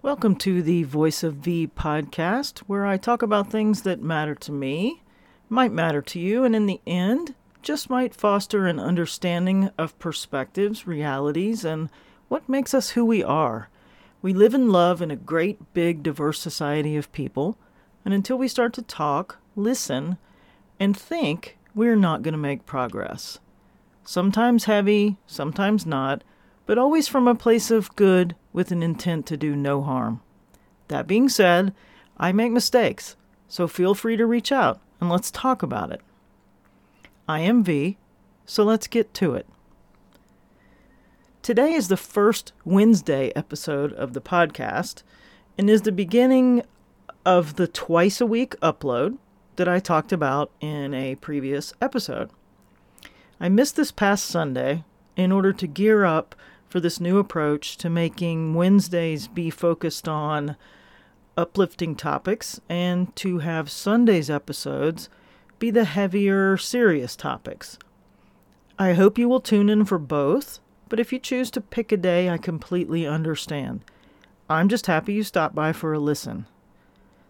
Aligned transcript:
Welcome 0.00 0.36
to 0.36 0.62
the 0.62 0.84
Voice 0.84 1.24
of 1.24 1.34
V 1.34 1.66
podcast, 1.66 2.60
where 2.60 2.86
I 2.86 2.96
talk 2.98 3.20
about 3.20 3.50
things 3.50 3.82
that 3.82 4.00
matter 4.00 4.36
to 4.36 4.52
me, 4.52 5.02
might 5.48 5.72
matter 5.72 6.00
to 6.00 6.20
you, 6.20 6.44
and 6.44 6.54
in 6.54 6.66
the 6.66 6.80
end, 6.86 7.34
just 7.62 7.90
might 7.90 8.14
foster 8.14 8.66
an 8.66 8.78
understanding 8.78 9.70
of 9.76 9.98
perspectives, 9.98 10.86
realities, 10.86 11.64
and 11.64 11.90
what 12.28 12.48
makes 12.48 12.74
us 12.74 12.90
who 12.90 13.04
we 13.04 13.24
are. 13.24 13.70
We 14.22 14.32
live 14.32 14.54
and 14.54 14.70
love 14.70 15.02
in 15.02 15.10
a 15.10 15.16
great, 15.16 15.74
big, 15.74 16.04
diverse 16.04 16.38
society 16.38 16.96
of 16.96 17.10
people, 17.10 17.58
and 18.04 18.14
until 18.14 18.38
we 18.38 18.46
start 18.46 18.74
to 18.74 18.82
talk, 18.82 19.38
listen, 19.56 20.16
and 20.78 20.96
think, 20.96 21.58
we're 21.74 21.96
not 21.96 22.22
going 22.22 22.34
to 22.34 22.38
make 22.38 22.66
progress. 22.66 23.40
Sometimes 24.04 24.66
heavy, 24.66 25.16
sometimes 25.26 25.84
not, 25.84 26.22
but 26.66 26.78
always 26.78 27.08
from 27.08 27.26
a 27.26 27.34
place 27.34 27.72
of 27.72 27.96
good 27.96 28.36
with 28.58 28.72
an 28.72 28.82
intent 28.82 29.24
to 29.24 29.36
do 29.36 29.54
no 29.54 29.82
harm. 29.82 30.20
That 30.88 31.06
being 31.06 31.28
said, 31.28 31.72
I 32.16 32.32
make 32.32 32.50
mistakes, 32.50 33.14
so 33.46 33.68
feel 33.68 33.94
free 33.94 34.16
to 34.16 34.26
reach 34.26 34.50
out 34.50 34.80
and 35.00 35.08
let's 35.08 35.30
talk 35.30 35.62
about 35.62 35.92
it. 35.92 36.00
I 37.28 37.38
am 37.38 37.62
V, 37.62 37.98
so 38.46 38.64
let's 38.64 38.88
get 38.88 39.14
to 39.14 39.34
it. 39.34 39.46
Today 41.40 41.72
is 41.72 41.86
the 41.86 41.96
first 41.96 42.52
Wednesday 42.64 43.30
episode 43.36 43.92
of 43.92 44.12
the 44.12 44.20
podcast 44.20 45.04
and 45.56 45.70
is 45.70 45.82
the 45.82 45.92
beginning 45.92 46.64
of 47.24 47.54
the 47.54 47.68
twice 47.68 48.20
a 48.20 48.26
week 48.26 48.58
upload 48.58 49.18
that 49.54 49.68
I 49.68 49.78
talked 49.78 50.12
about 50.12 50.50
in 50.60 50.94
a 50.94 51.14
previous 51.14 51.74
episode. 51.80 52.28
I 53.38 53.50
missed 53.50 53.76
this 53.76 53.92
past 53.92 54.26
Sunday 54.26 54.82
in 55.16 55.30
order 55.30 55.52
to 55.52 55.66
gear 55.68 56.04
up 56.04 56.34
for 56.68 56.80
this 56.80 57.00
new 57.00 57.18
approach 57.18 57.76
to 57.78 57.88
making 57.88 58.54
Wednesdays 58.54 59.28
be 59.28 59.50
focused 59.50 60.06
on 60.06 60.56
uplifting 61.36 61.94
topics 61.94 62.60
and 62.68 63.14
to 63.16 63.38
have 63.38 63.70
Sunday's 63.70 64.28
episodes 64.28 65.08
be 65.58 65.70
the 65.70 65.84
heavier, 65.84 66.56
serious 66.56 67.16
topics. 67.16 67.78
I 68.78 68.92
hope 68.92 69.18
you 69.18 69.28
will 69.28 69.40
tune 69.40 69.68
in 69.68 69.84
for 69.84 69.98
both, 69.98 70.60
but 70.88 71.00
if 71.00 71.12
you 71.12 71.18
choose 71.18 71.50
to 71.52 71.60
pick 71.60 71.90
a 71.90 71.96
day, 71.96 72.28
I 72.28 72.38
completely 72.38 73.06
understand. 73.06 73.84
I'm 74.48 74.68
just 74.68 74.86
happy 74.86 75.14
you 75.14 75.22
stopped 75.22 75.54
by 75.54 75.72
for 75.72 75.92
a 75.92 75.98
listen. 75.98 76.46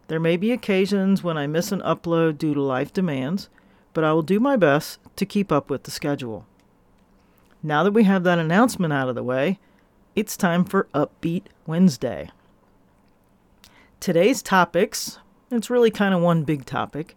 There 0.09 0.21
may 0.21 0.37
be 0.37 0.53
occasions 0.53 1.23
when 1.23 1.37
I 1.37 1.47
miss 1.47 1.73
an 1.73 1.81
upload 1.81 2.39
due 2.39 2.55
to 2.55 2.63
life 2.63 2.93
demands, 2.93 3.49
but 3.93 4.05
I 4.05 4.13
will 4.13 4.23
do 4.23 4.41
my 4.41 4.57
best 4.57 5.01
to 5.17 5.27
keep 5.27 5.51
up 5.53 5.69
with 5.69 5.85
the 5.85 5.91
schedule. 5.91 6.47
Now 7.63 7.83
that 7.83 7.93
we 7.93 8.05
have 8.05 8.23
that 8.23 8.39
announcement 8.39 8.93
out 8.93 9.09
of 9.09 9.17
the 9.17 9.23
way, 9.25 9.59
it's 10.15 10.37
time 10.37 10.65
for 10.65 10.87
Upbeat 10.95 11.47
Wednesday. 11.67 12.31
Today's 13.99 14.43
topics, 14.43 15.19
it's 15.51 15.69
really 15.69 15.91
kind 15.91 16.15
of 16.15 16.21
one 16.21 16.45
big 16.45 16.65
topic. 16.65 17.17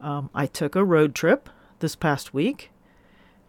Um, 0.00 0.30
I 0.34 0.46
took 0.46 0.74
a 0.74 0.84
road 0.84 1.14
trip 1.14 1.48
this 1.78 1.94
past 1.94 2.34
week, 2.34 2.72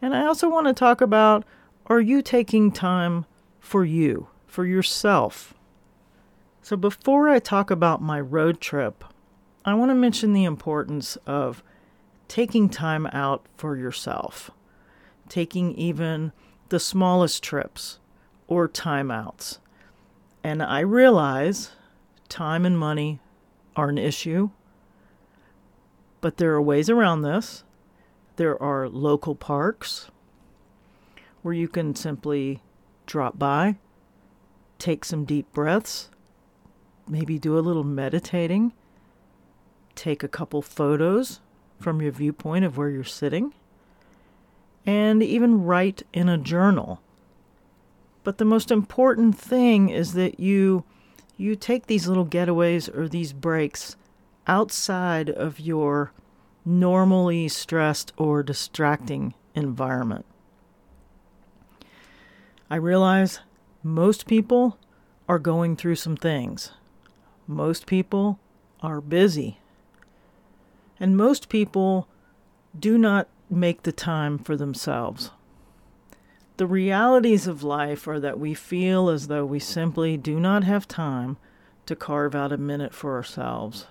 and 0.03 0.15
I 0.15 0.27
also 0.27 0.47
want 0.47 0.67
to 0.67 0.73
talk 0.73 1.01
about 1.01 1.45
are 1.87 1.99
you 1.99 2.21
taking 2.21 2.71
time 2.71 3.25
for 3.59 3.83
you, 3.83 4.27
for 4.45 4.67
yourself? 4.67 5.55
So, 6.61 6.77
before 6.77 7.27
I 7.27 7.39
talk 7.39 7.71
about 7.71 8.03
my 8.03 8.19
road 8.19 8.61
trip, 8.61 9.03
I 9.65 9.73
want 9.73 9.89
to 9.89 9.95
mention 9.95 10.33
the 10.33 10.43
importance 10.43 11.17
of 11.25 11.63
taking 12.27 12.69
time 12.69 13.07
out 13.07 13.47
for 13.57 13.75
yourself 13.75 14.51
taking 15.29 15.73
even 15.75 16.31
the 16.69 16.79
smallest 16.79 17.41
trips 17.43 17.99
or 18.47 18.67
timeouts. 18.67 19.59
And 20.43 20.61
I 20.61 20.79
realize 20.79 21.71
time 22.27 22.65
and 22.65 22.77
money 22.77 23.19
are 23.75 23.89
an 23.89 23.97
issue, 23.97 24.49
but 26.21 26.37
there 26.37 26.53
are 26.53 26.61
ways 26.61 26.89
around 26.89 27.21
this. 27.21 27.63
There 28.35 28.61
are 28.61 28.89
local 28.89 29.35
parks 29.35 30.09
where 31.41 31.53
you 31.53 31.67
can 31.67 31.95
simply 31.95 32.61
drop 33.05 33.37
by, 33.37 33.77
take 34.77 35.05
some 35.05 35.25
deep 35.25 35.51
breaths, 35.53 36.09
maybe 37.07 37.39
do 37.39 37.57
a 37.57 37.61
little 37.61 37.83
meditating, 37.83 38.73
take 39.95 40.23
a 40.23 40.27
couple 40.27 40.61
photos 40.61 41.41
from 41.79 42.01
your 42.01 42.11
viewpoint 42.11 42.65
of 42.65 42.77
where 42.77 42.89
you're 42.89 43.03
sitting 43.03 43.53
and 44.85 45.21
even 45.21 45.63
write 45.63 46.03
in 46.13 46.29
a 46.29 46.37
journal. 46.37 47.01
But 48.23 48.37
the 48.37 48.45
most 48.45 48.71
important 48.71 49.37
thing 49.37 49.89
is 49.89 50.13
that 50.13 50.39
you 50.39 50.83
you 51.37 51.55
take 51.55 51.87
these 51.87 52.07
little 52.07 52.25
getaways 52.25 52.93
or 52.93 53.07
these 53.07 53.31
breaks 53.31 53.95
outside 54.45 55.29
of 55.29 55.59
your 55.59 56.11
normally 56.65 57.47
stressed 57.47 58.11
or 58.17 58.43
distracting 58.43 59.33
environment. 59.55 60.25
I 62.69 62.75
realize 62.75 63.39
most 63.81 64.27
people 64.27 64.77
are 65.29 65.39
going 65.39 65.75
through 65.75 65.95
some 65.95 66.17
things. 66.17 66.71
Most 67.47 67.85
people 67.85 68.39
are 68.81 69.01
busy. 69.01 69.59
And 70.99 71.15
most 71.15 71.49
people 71.49 72.07
do 72.77 72.97
not 72.97 73.27
make 73.49 73.83
the 73.83 73.91
time 73.91 74.37
for 74.37 74.55
themselves. 74.55 75.31
The 76.57 76.67
realities 76.67 77.47
of 77.47 77.63
life 77.63 78.07
are 78.07 78.19
that 78.19 78.39
we 78.39 78.53
feel 78.53 79.09
as 79.09 79.27
though 79.27 79.45
we 79.45 79.59
simply 79.59 80.17
do 80.17 80.39
not 80.39 80.63
have 80.65 80.87
time 80.87 81.37
to 81.85 81.95
carve 81.95 82.35
out 82.35 82.51
a 82.51 82.57
minute 82.57 82.93
for 82.93 83.15
ourselves. 83.15 83.87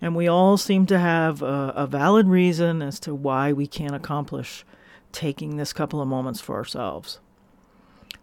And 0.00 0.16
we 0.16 0.26
all 0.26 0.56
seem 0.56 0.86
to 0.86 0.98
have 0.98 1.42
a, 1.42 1.72
a, 1.76 1.86
valid 1.86 2.28
reason 2.28 2.82
as 2.82 2.98
to 3.00 3.14
why 3.14 3.52
we 3.52 3.66
can't 3.66 3.94
accomplish 3.94 4.64
taking 5.12 5.56
this 5.56 5.72
couple 5.72 6.00
of 6.00 6.08
moments 6.08 6.40
for 6.40 6.56
ourselves. 6.56 7.20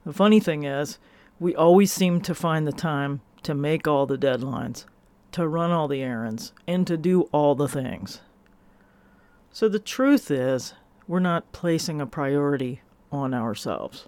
The 0.03 0.13
funny 0.13 0.39
thing 0.39 0.63
is, 0.63 0.97
we 1.39 1.55
always 1.55 1.91
seem 1.91 2.21
to 2.21 2.35
find 2.35 2.67
the 2.67 2.71
time 2.71 3.21
to 3.43 3.53
make 3.53 3.87
all 3.87 4.05
the 4.05 4.17
deadlines, 4.17 4.85
to 5.31 5.47
run 5.47 5.71
all 5.71 5.87
the 5.87 6.01
errands, 6.01 6.53
and 6.67 6.85
to 6.87 6.97
do 6.97 7.23
all 7.31 7.55
the 7.55 7.67
things. 7.67 8.21
So 9.53 9.67
the 9.67 9.79
truth 9.79 10.31
is, 10.31 10.73
we're 11.07 11.19
not 11.19 11.51
placing 11.51 11.99
a 11.99 12.05
priority 12.05 12.81
on 13.11 13.33
ourselves. 13.33 14.07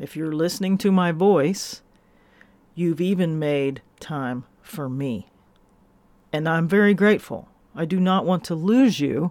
If 0.00 0.16
you're 0.16 0.32
listening 0.32 0.78
to 0.78 0.90
my 0.90 1.12
voice, 1.12 1.82
you've 2.74 3.00
even 3.00 3.38
made 3.38 3.82
time 4.00 4.44
for 4.62 4.88
me. 4.88 5.28
And 6.32 6.48
I'm 6.48 6.66
very 6.66 6.94
grateful. 6.94 7.48
I 7.76 7.84
do 7.84 8.00
not 8.00 8.24
want 8.24 8.42
to 8.44 8.56
lose 8.56 8.98
you. 8.98 9.30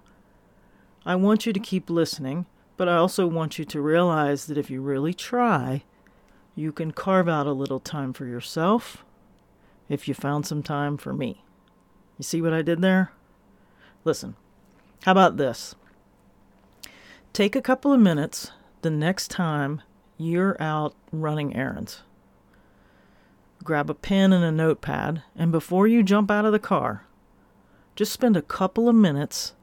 I 1.05 1.15
want 1.15 1.45
you 1.45 1.51
to 1.51 1.59
keep 1.59 1.89
listening, 1.89 2.45
but 2.77 2.87
I 2.87 2.95
also 2.95 3.27
want 3.27 3.59
you 3.59 3.65
to 3.65 3.81
realize 3.81 4.45
that 4.45 4.57
if 4.57 4.69
you 4.69 4.81
really 4.81 5.13
try, 5.13 5.83
you 6.55 6.71
can 6.71 6.91
carve 6.91 7.27
out 7.27 7.47
a 7.47 7.51
little 7.51 7.81
time 7.81 8.13
for 8.13 8.25
yourself 8.25 9.03
if 9.89 10.07
you 10.07 10.13
found 10.13 10.45
some 10.45 10.63
time 10.63 10.95
for 10.95 11.11
me. 11.11 11.43
You 12.17 12.23
see 12.23 12.41
what 12.41 12.53
I 12.53 12.61
did 12.61 12.81
there? 12.81 13.11
Listen, 14.05 14.37
how 15.03 15.11
about 15.11 15.35
this? 15.35 15.75
Take 17.33 17.57
a 17.57 17.61
couple 17.61 17.91
of 17.91 17.99
minutes 17.99 18.51
the 18.83 18.89
next 18.89 19.29
time 19.29 19.81
you're 20.17 20.55
out 20.61 20.95
running 21.11 21.53
errands. 21.55 22.03
Grab 23.65 23.89
a 23.89 23.93
pen 23.93 24.31
and 24.31 24.45
a 24.45 24.51
notepad, 24.51 25.23
and 25.35 25.51
before 25.51 25.87
you 25.87 26.03
jump 26.03 26.31
out 26.31 26.45
of 26.45 26.53
the 26.53 26.59
car, 26.59 27.05
just 27.97 28.13
spend 28.13 28.37
a 28.37 28.41
couple 28.41 28.87
of 28.87 28.95
minutes 28.95 29.53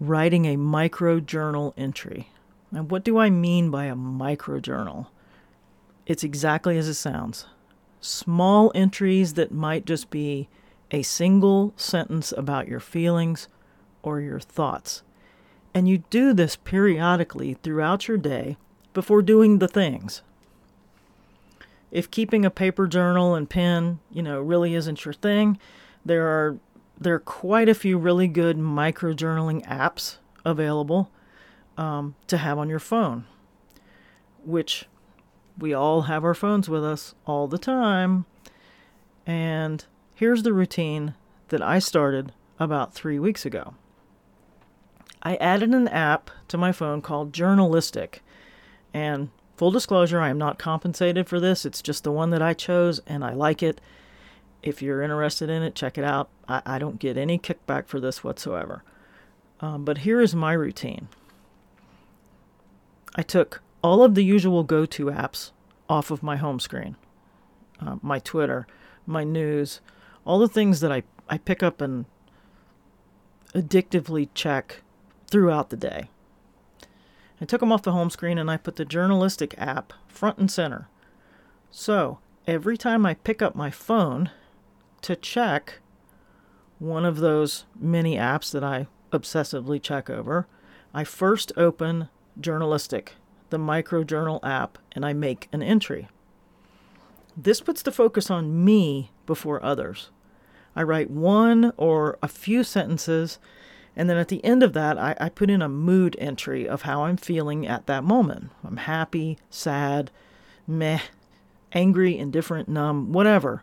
writing 0.00 0.46
a 0.46 0.56
micro 0.56 1.20
journal 1.20 1.74
entry. 1.76 2.30
Now, 2.72 2.84
what 2.84 3.04
do 3.04 3.18
I 3.18 3.28
mean 3.28 3.70
by 3.70 3.84
a 3.84 3.94
micro 3.94 4.60
journal? 4.60 5.10
It's 6.06 6.24
exactly 6.24 6.78
as 6.78 6.88
it 6.88 6.94
sounds 6.94 7.44
small 8.00 8.72
entries 8.74 9.34
that 9.34 9.52
might 9.52 9.84
just 9.84 10.08
be 10.08 10.48
a 10.90 11.02
single 11.02 11.74
sentence 11.76 12.32
about 12.32 12.66
your 12.66 12.80
feelings 12.80 13.46
or 14.02 14.20
your 14.20 14.40
thoughts. 14.40 15.02
And 15.74 15.88
you 15.88 15.98
do 16.10 16.32
this 16.32 16.56
periodically 16.56 17.54
throughout 17.62 18.08
your 18.08 18.18
day 18.18 18.56
before 18.92 19.22
doing 19.22 19.58
the 19.58 19.68
things. 19.68 20.22
If 21.90 22.10
keeping 22.10 22.44
a 22.44 22.50
paper 22.50 22.86
journal 22.86 23.34
and 23.34 23.48
pen, 23.48 24.00
you 24.10 24.22
know, 24.22 24.40
really 24.40 24.74
isn't 24.74 25.04
your 25.04 25.14
thing, 25.14 25.58
there 26.04 26.26
are 26.26 26.58
there 26.98 27.14
are 27.14 27.20
quite 27.20 27.68
a 27.68 27.74
few 27.74 27.96
really 27.96 28.28
good 28.28 28.58
micro 28.58 29.14
journaling 29.14 29.64
apps 29.66 30.18
available 30.44 31.10
um, 31.78 32.14
to 32.26 32.36
have 32.36 32.58
on 32.58 32.68
your 32.68 32.78
phone, 32.78 33.24
which 34.44 34.84
we 35.58 35.72
all 35.72 36.02
have 36.02 36.24
our 36.24 36.34
phones 36.34 36.68
with 36.68 36.84
us 36.84 37.14
all 37.26 37.48
the 37.48 37.58
time. 37.58 38.26
And 39.26 39.84
here's 40.14 40.42
the 40.42 40.52
routine 40.52 41.14
that 41.48 41.62
I 41.62 41.78
started 41.78 42.32
about 42.58 42.92
three 42.92 43.18
weeks 43.18 43.46
ago. 43.46 43.74
I 45.22 45.36
added 45.36 45.70
an 45.70 45.88
app 45.88 46.30
to 46.48 46.58
my 46.58 46.72
phone 46.72 47.02
called 47.02 47.32
Journalistic. 47.32 48.22
And 48.94 49.30
Full 49.60 49.70
disclosure, 49.70 50.22
I 50.22 50.30
am 50.30 50.38
not 50.38 50.58
compensated 50.58 51.28
for 51.28 51.38
this. 51.38 51.66
It's 51.66 51.82
just 51.82 52.02
the 52.02 52.10
one 52.10 52.30
that 52.30 52.40
I 52.40 52.54
chose 52.54 52.98
and 53.06 53.22
I 53.22 53.34
like 53.34 53.62
it. 53.62 53.78
If 54.62 54.80
you're 54.80 55.02
interested 55.02 55.50
in 55.50 55.62
it, 55.62 55.74
check 55.74 55.98
it 55.98 56.02
out. 56.02 56.30
I, 56.48 56.62
I 56.64 56.78
don't 56.78 56.98
get 56.98 57.18
any 57.18 57.38
kickback 57.38 57.86
for 57.86 58.00
this 58.00 58.24
whatsoever. 58.24 58.82
Um, 59.60 59.84
but 59.84 59.98
here 59.98 60.18
is 60.18 60.34
my 60.34 60.54
routine 60.54 61.08
I 63.14 63.20
took 63.20 63.60
all 63.84 64.02
of 64.02 64.14
the 64.14 64.24
usual 64.24 64.64
go 64.64 64.86
to 64.86 65.10
apps 65.10 65.50
off 65.90 66.10
of 66.10 66.22
my 66.22 66.36
home 66.36 66.58
screen 66.58 66.96
uh, 67.82 67.96
my 68.00 68.18
Twitter, 68.18 68.66
my 69.04 69.24
news, 69.24 69.82
all 70.24 70.38
the 70.38 70.48
things 70.48 70.80
that 70.80 70.90
I, 70.90 71.02
I 71.28 71.36
pick 71.36 71.62
up 71.62 71.82
and 71.82 72.06
addictively 73.54 74.30
check 74.32 74.80
throughout 75.30 75.70
the 75.70 75.76
day. 75.76 76.10
I 77.40 77.44
took 77.46 77.60
them 77.60 77.72
off 77.72 77.82
the 77.82 77.92
home 77.92 78.10
screen 78.10 78.38
and 78.38 78.50
I 78.50 78.56
put 78.56 78.76
the 78.76 78.84
journalistic 78.84 79.54
app 79.56 79.92
front 80.08 80.38
and 80.38 80.50
center. 80.50 80.88
So 81.70 82.18
every 82.46 82.76
time 82.76 83.06
I 83.06 83.14
pick 83.14 83.40
up 83.40 83.54
my 83.54 83.70
phone 83.70 84.30
to 85.02 85.16
check 85.16 85.80
one 86.78 87.04
of 87.04 87.18
those 87.18 87.64
many 87.78 88.16
apps 88.16 88.50
that 88.52 88.64
I 88.64 88.88
obsessively 89.12 89.80
check 89.80 90.10
over, 90.10 90.46
I 90.92 91.04
first 91.04 91.52
open 91.56 92.08
journalistic, 92.38 93.14
the 93.50 93.58
microjournal 93.58 94.40
app, 94.42 94.78
and 94.92 95.04
I 95.04 95.12
make 95.12 95.48
an 95.52 95.62
entry. 95.62 96.08
This 97.36 97.60
puts 97.60 97.82
the 97.82 97.92
focus 97.92 98.30
on 98.30 98.64
me 98.64 99.12
before 99.26 99.64
others. 99.64 100.10
I 100.74 100.82
write 100.82 101.10
one 101.10 101.72
or 101.76 102.18
a 102.22 102.28
few 102.28 102.64
sentences, 102.64 103.38
and 103.96 104.08
then 104.08 104.16
at 104.16 104.28
the 104.28 104.44
end 104.44 104.62
of 104.62 104.72
that, 104.72 104.98
I, 104.98 105.16
I, 105.20 105.28
put 105.28 105.50
in 105.50 105.62
a 105.62 105.68
mood 105.68 106.16
entry 106.18 106.68
of 106.68 106.82
how 106.82 107.04
I'm 107.04 107.16
feeling 107.16 107.66
at 107.66 107.86
that 107.86 108.04
moment. 108.04 108.50
I'm 108.64 108.78
happy, 108.78 109.38
sad, 109.50 110.10
meh, 110.66 111.00
angry, 111.72 112.16
indifferent, 112.16 112.68
numb, 112.68 113.12
whatever. 113.12 113.62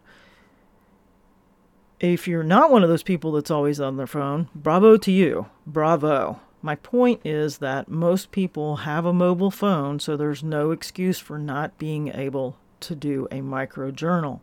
If 1.99 2.27
you're 2.27 2.43
not 2.43 2.71
one 2.71 2.83
of 2.83 2.89
those 2.89 3.03
people 3.03 3.31
that's 3.31 3.49
always 3.49 3.79
on 3.79 3.97
their 3.97 4.07
phone, 4.07 4.49
bravo 4.53 4.97
to 4.97 5.11
you. 5.11 5.47
Bravo. 5.65 6.39
My 6.61 6.75
point 6.75 7.21
is 7.23 7.59
that 7.59 7.87
most 7.87 8.31
people 8.31 8.77
have 8.77 9.05
a 9.05 9.13
mobile 9.13 9.51
phone, 9.51 9.99
so 9.99 10.17
there's 10.17 10.43
no 10.43 10.71
excuse 10.71 11.19
for 11.19 11.39
not 11.39 11.77
being 11.77 12.09
able 12.09 12.57
to 12.81 12.95
do 12.95 13.27
a 13.31 13.41
micro 13.41 13.91
journal. 13.91 14.41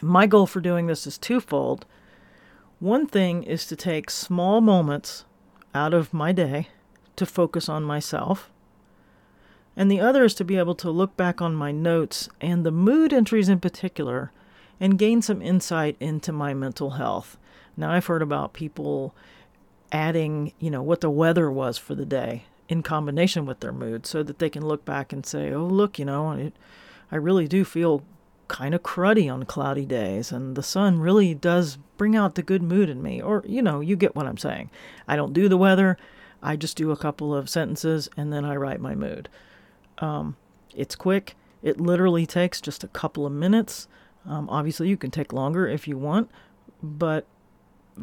My 0.00 0.26
goal 0.26 0.46
for 0.46 0.60
doing 0.60 0.86
this 0.86 1.06
is 1.06 1.18
twofold. 1.18 1.86
One 2.78 3.06
thing 3.06 3.42
is 3.42 3.66
to 3.66 3.76
take 3.76 4.10
small 4.10 4.60
moments 4.60 5.24
out 5.74 5.94
of 5.94 6.12
my 6.12 6.32
day 6.32 6.68
to 7.16 7.24
focus 7.24 7.70
on 7.70 7.84
myself. 7.84 8.50
And 9.74 9.90
the 9.90 10.00
other 10.00 10.24
is 10.24 10.34
to 10.34 10.44
be 10.44 10.58
able 10.58 10.74
to 10.76 10.90
look 10.90 11.16
back 11.16 11.40
on 11.40 11.54
my 11.54 11.72
notes 11.72 12.28
and 12.40 12.64
the 12.64 12.70
mood 12.70 13.14
entries 13.14 13.48
in 13.48 13.60
particular 13.60 14.30
and 14.78 14.98
gain 14.98 15.22
some 15.22 15.40
insight 15.40 15.96
into 16.00 16.32
my 16.32 16.52
mental 16.52 16.90
health. 16.92 17.38
Now, 17.78 17.92
I've 17.92 18.06
heard 18.06 18.22
about 18.22 18.52
people 18.52 19.14
adding, 19.90 20.52
you 20.58 20.70
know, 20.70 20.82
what 20.82 21.00
the 21.00 21.10
weather 21.10 21.50
was 21.50 21.78
for 21.78 21.94
the 21.94 22.04
day 22.04 22.44
in 22.68 22.82
combination 22.82 23.46
with 23.46 23.60
their 23.60 23.72
mood 23.72 24.04
so 24.06 24.22
that 24.22 24.38
they 24.38 24.50
can 24.50 24.66
look 24.66 24.84
back 24.84 25.14
and 25.14 25.24
say, 25.24 25.50
oh, 25.52 25.66
look, 25.66 25.98
you 25.98 26.04
know, 26.04 26.50
I 27.10 27.16
really 27.16 27.48
do 27.48 27.64
feel 27.64 28.02
kind 28.48 28.74
of 28.74 28.82
cruddy 28.82 29.32
on 29.32 29.44
cloudy 29.44 29.84
days, 29.84 30.32
and 30.32 30.56
the 30.56 30.62
sun 30.62 31.00
really 31.00 31.34
does 31.34 31.78
bring 31.96 32.14
out 32.14 32.34
the 32.34 32.42
good 32.42 32.62
mood 32.62 32.88
in 32.88 33.02
me. 33.02 33.20
Or, 33.20 33.42
you 33.46 33.62
know, 33.62 33.80
you 33.80 33.96
get 33.96 34.14
what 34.14 34.26
I'm 34.26 34.38
saying. 34.38 34.70
I 35.08 35.16
don't 35.16 35.32
do 35.32 35.48
the 35.48 35.56
weather, 35.56 35.96
I 36.42 36.56
just 36.56 36.76
do 36.76 36.90
a 36.90 36.96
couple 36.96 37.34
of 37.34 37.48
sentences 37.48 38.08
and 38.16 38.32
then 38.32 38.44
I 38.44 38.56
write 38.56 38.80
my 38.80 38.94
mood. 38.94 39.28
Um, 39.98 40.36
it's 40.74 40.94
quick, 40.94 41.34
it 41.62 41.80
literally 41.80 42.26
takes 42.26 42.60
just 42.60 42.84
a 42.84 42.88
couple 42.88 43.26
of 43.26 43.32
minutes. 43.32 43.88
Um, 44.24 44.48
obviously, 44.48 44.88
you 44.88 44.96
can 44.96 45.10
take 45.10 45.32
longer 45.32 45.66
if 45.66 45.88
you 45.88 45.96
want, 45.96 46.30
but 46.82 47.26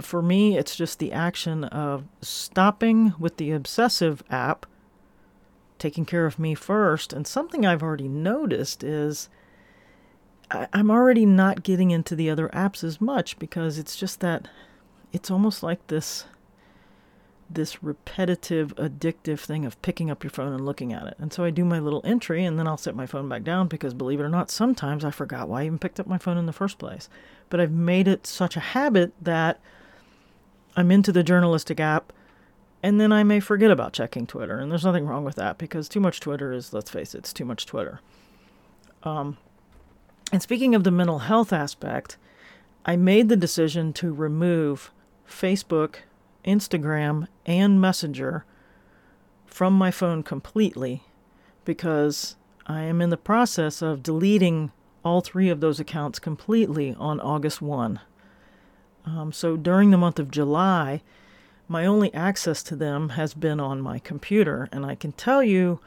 for 0.02 0.22
me, 0.22 0.58
it's 0.58 0.76
just 0.76 1.00
the 1.00 1.12
action 1.12 1.64
of 1.66 2.06
stopping 2.22 3.14
with 3.20 3.38
the 3.38 3.52
obsessive 3.52 4.24
app, 4.30 4.66
taking 5.78 6.06
care 6.06 6.26
of 6.26 6.40
me 6.40 6.56
first. 6.56 7.14
And 7.14 7.28
something 7.28 7.66
I've 7.66 7.84
already 7.84 8.08
noticed 8.08 8.84
is 8.84 9.30
I, 10.54 10.68
am 10.74 10.92
already 10.92 11.26
not 11.26 11.64
getting 11.64 11.92
into 11.92 12.16
the 12.16 12.30
other 12.30 12.50
apps 12.50 12.84
as 12.84 13.02
much 13.02 13.40
because 13.40 13.78
it's 13.78 13.96
just 13.96 14.20
that 14.20 14.48
it's 15.12 15.32
almost 15.32 15.64
like 15.64 15.88
this 15.88 16.26
this 17.50 17.84
repetitive 17.84 18.76
addictive 18.78 19.40
thing 19.40 19.66
of 19.66 19.80
picking 19.82 20.10
up 20.10 20.24
your 20.24 20.32
phone 20.32 20.54
and 20.54 20.66
looking 20.66 20.92
at 20.92 21.06
it. 21.06 21.16
And 21.20 21.32
so 21.32 21.44
I 21.44 21.52
do 21.52 21.64
my 21.64 21.78
little 21.78 22.02
entry 22.04 22.44
and 22.46 22.58
then 22.58 22.68
I'll 22.68 22.78
set 22.78 22.96
my 22.96 23.06
phone 23.06 23.30
back 23.30 23.44
down 23.44 23.68
because 23.68 23.94
believe 23.94 24.20
it 24.20 24.24
or 24.24 24.30
not, 24.30 24.50
sometimes 24.50 25.06
I 25.06 25.12
forgot 25.12 25.48
why 25.48 25.62
I 25.62 25.66
even 25.66 25.78
picked 25.78 26.00
up 26.00 26.08
my 26.08 26.18
phone 26.18 26.38
in 26.38 26.48
the 26.48 26.54
first 26.54 26.80
place. 26.80 27.10
But 27.50 27.60
I've 27.60 27.72
made 27.72 28.08
it 28.08 28.26
such 28.26 28.58
a 28.58 28.62
habit 28.62 29.14
that 29.22 29.60
I'm 30.76 30.90
into 30.90 31.12
the 31.12 31.22
journalistic 31.22 31.80
app, 31.80 32.12
and 32.82 33.00
then 33.00 33.12
I 33.12 33.24
may 33.24 33.40
forget 33.40 33.70
about 33.70 33.94
checking 33.94 34.26
Twitter. 34.26 34.58
And 34.58 34.72
there's 34.72 34.86
nothing 34.86 35.06
wrong 35.06 35.24
with 35.24 35.36
that 35.36 35.58
because 35.58 35.88
too 35.88 36.00
much 36.00 36.20
Twitter 36.20 36.52
is, 36.52 36.74
let's 36.74 36.90
face 36.90 37.14
it, 37.14 37.20
it's 37.20 37.34
too 37.34 37.46
much 37.46 37.66
Twitter. 37.66 38.00
Um, 39.04 39.38
and 40.34 40.42
speaking 40.42 40.74
of 40.74 40.84
the 40.84 40.90
mental 40.90 41.20
health 41.20 41.54
aspect, 41.54 42.18
I 42.88 42.96
made 42.96 43.30
the 43.30 43.38
decision 43.38 43.94
to 43.94 44.12
remove 44.12 44.90
Facebook, 45.30 45.98
Instagram, 46.44 47.28
and 47.46 47.80
Messenger 47.80 48.44
from 49.46 49.74
my 49.74 49.92
phone 49.92 50.24
completely 50.24 51.04
because 51.66 52.36
I 52.66 52.82
am 52.82 53.00
in 53.00 53.12
the 53.12 53.16
process 53.16 53.84
of 53.84 54.02
deleting 54.02 54.72
all 55.06 55.22
three 55.22 55.50
of 55.50 55.60
those 55.60 55.80
accounts 55.80 56.18
completely 56.18 56.96
on 56.98 57.20
August 57.20 57.62
1. 57.62 58.00
Um, 59.06 59.32
so 59.32 59.56
during 59.56 59.92
the 59.92 59.98
month 59.98 60.18
of 60.18 60.32
July, 60.32 61.04
my 61.68 61.86
only 61.86 62.12
access 62.12 62.64
to 62.64 62.76
them 62.76 63.10
has 63.10 63.36
been 63.36 63.60
on 63.60 63.82
my 63.82 64.00
computer. 64.00 64.68
And 64.72 64.84
I 64.84 64.96
can 64.96 65.12
tell 65.12 65.44
you, 65.44 65.80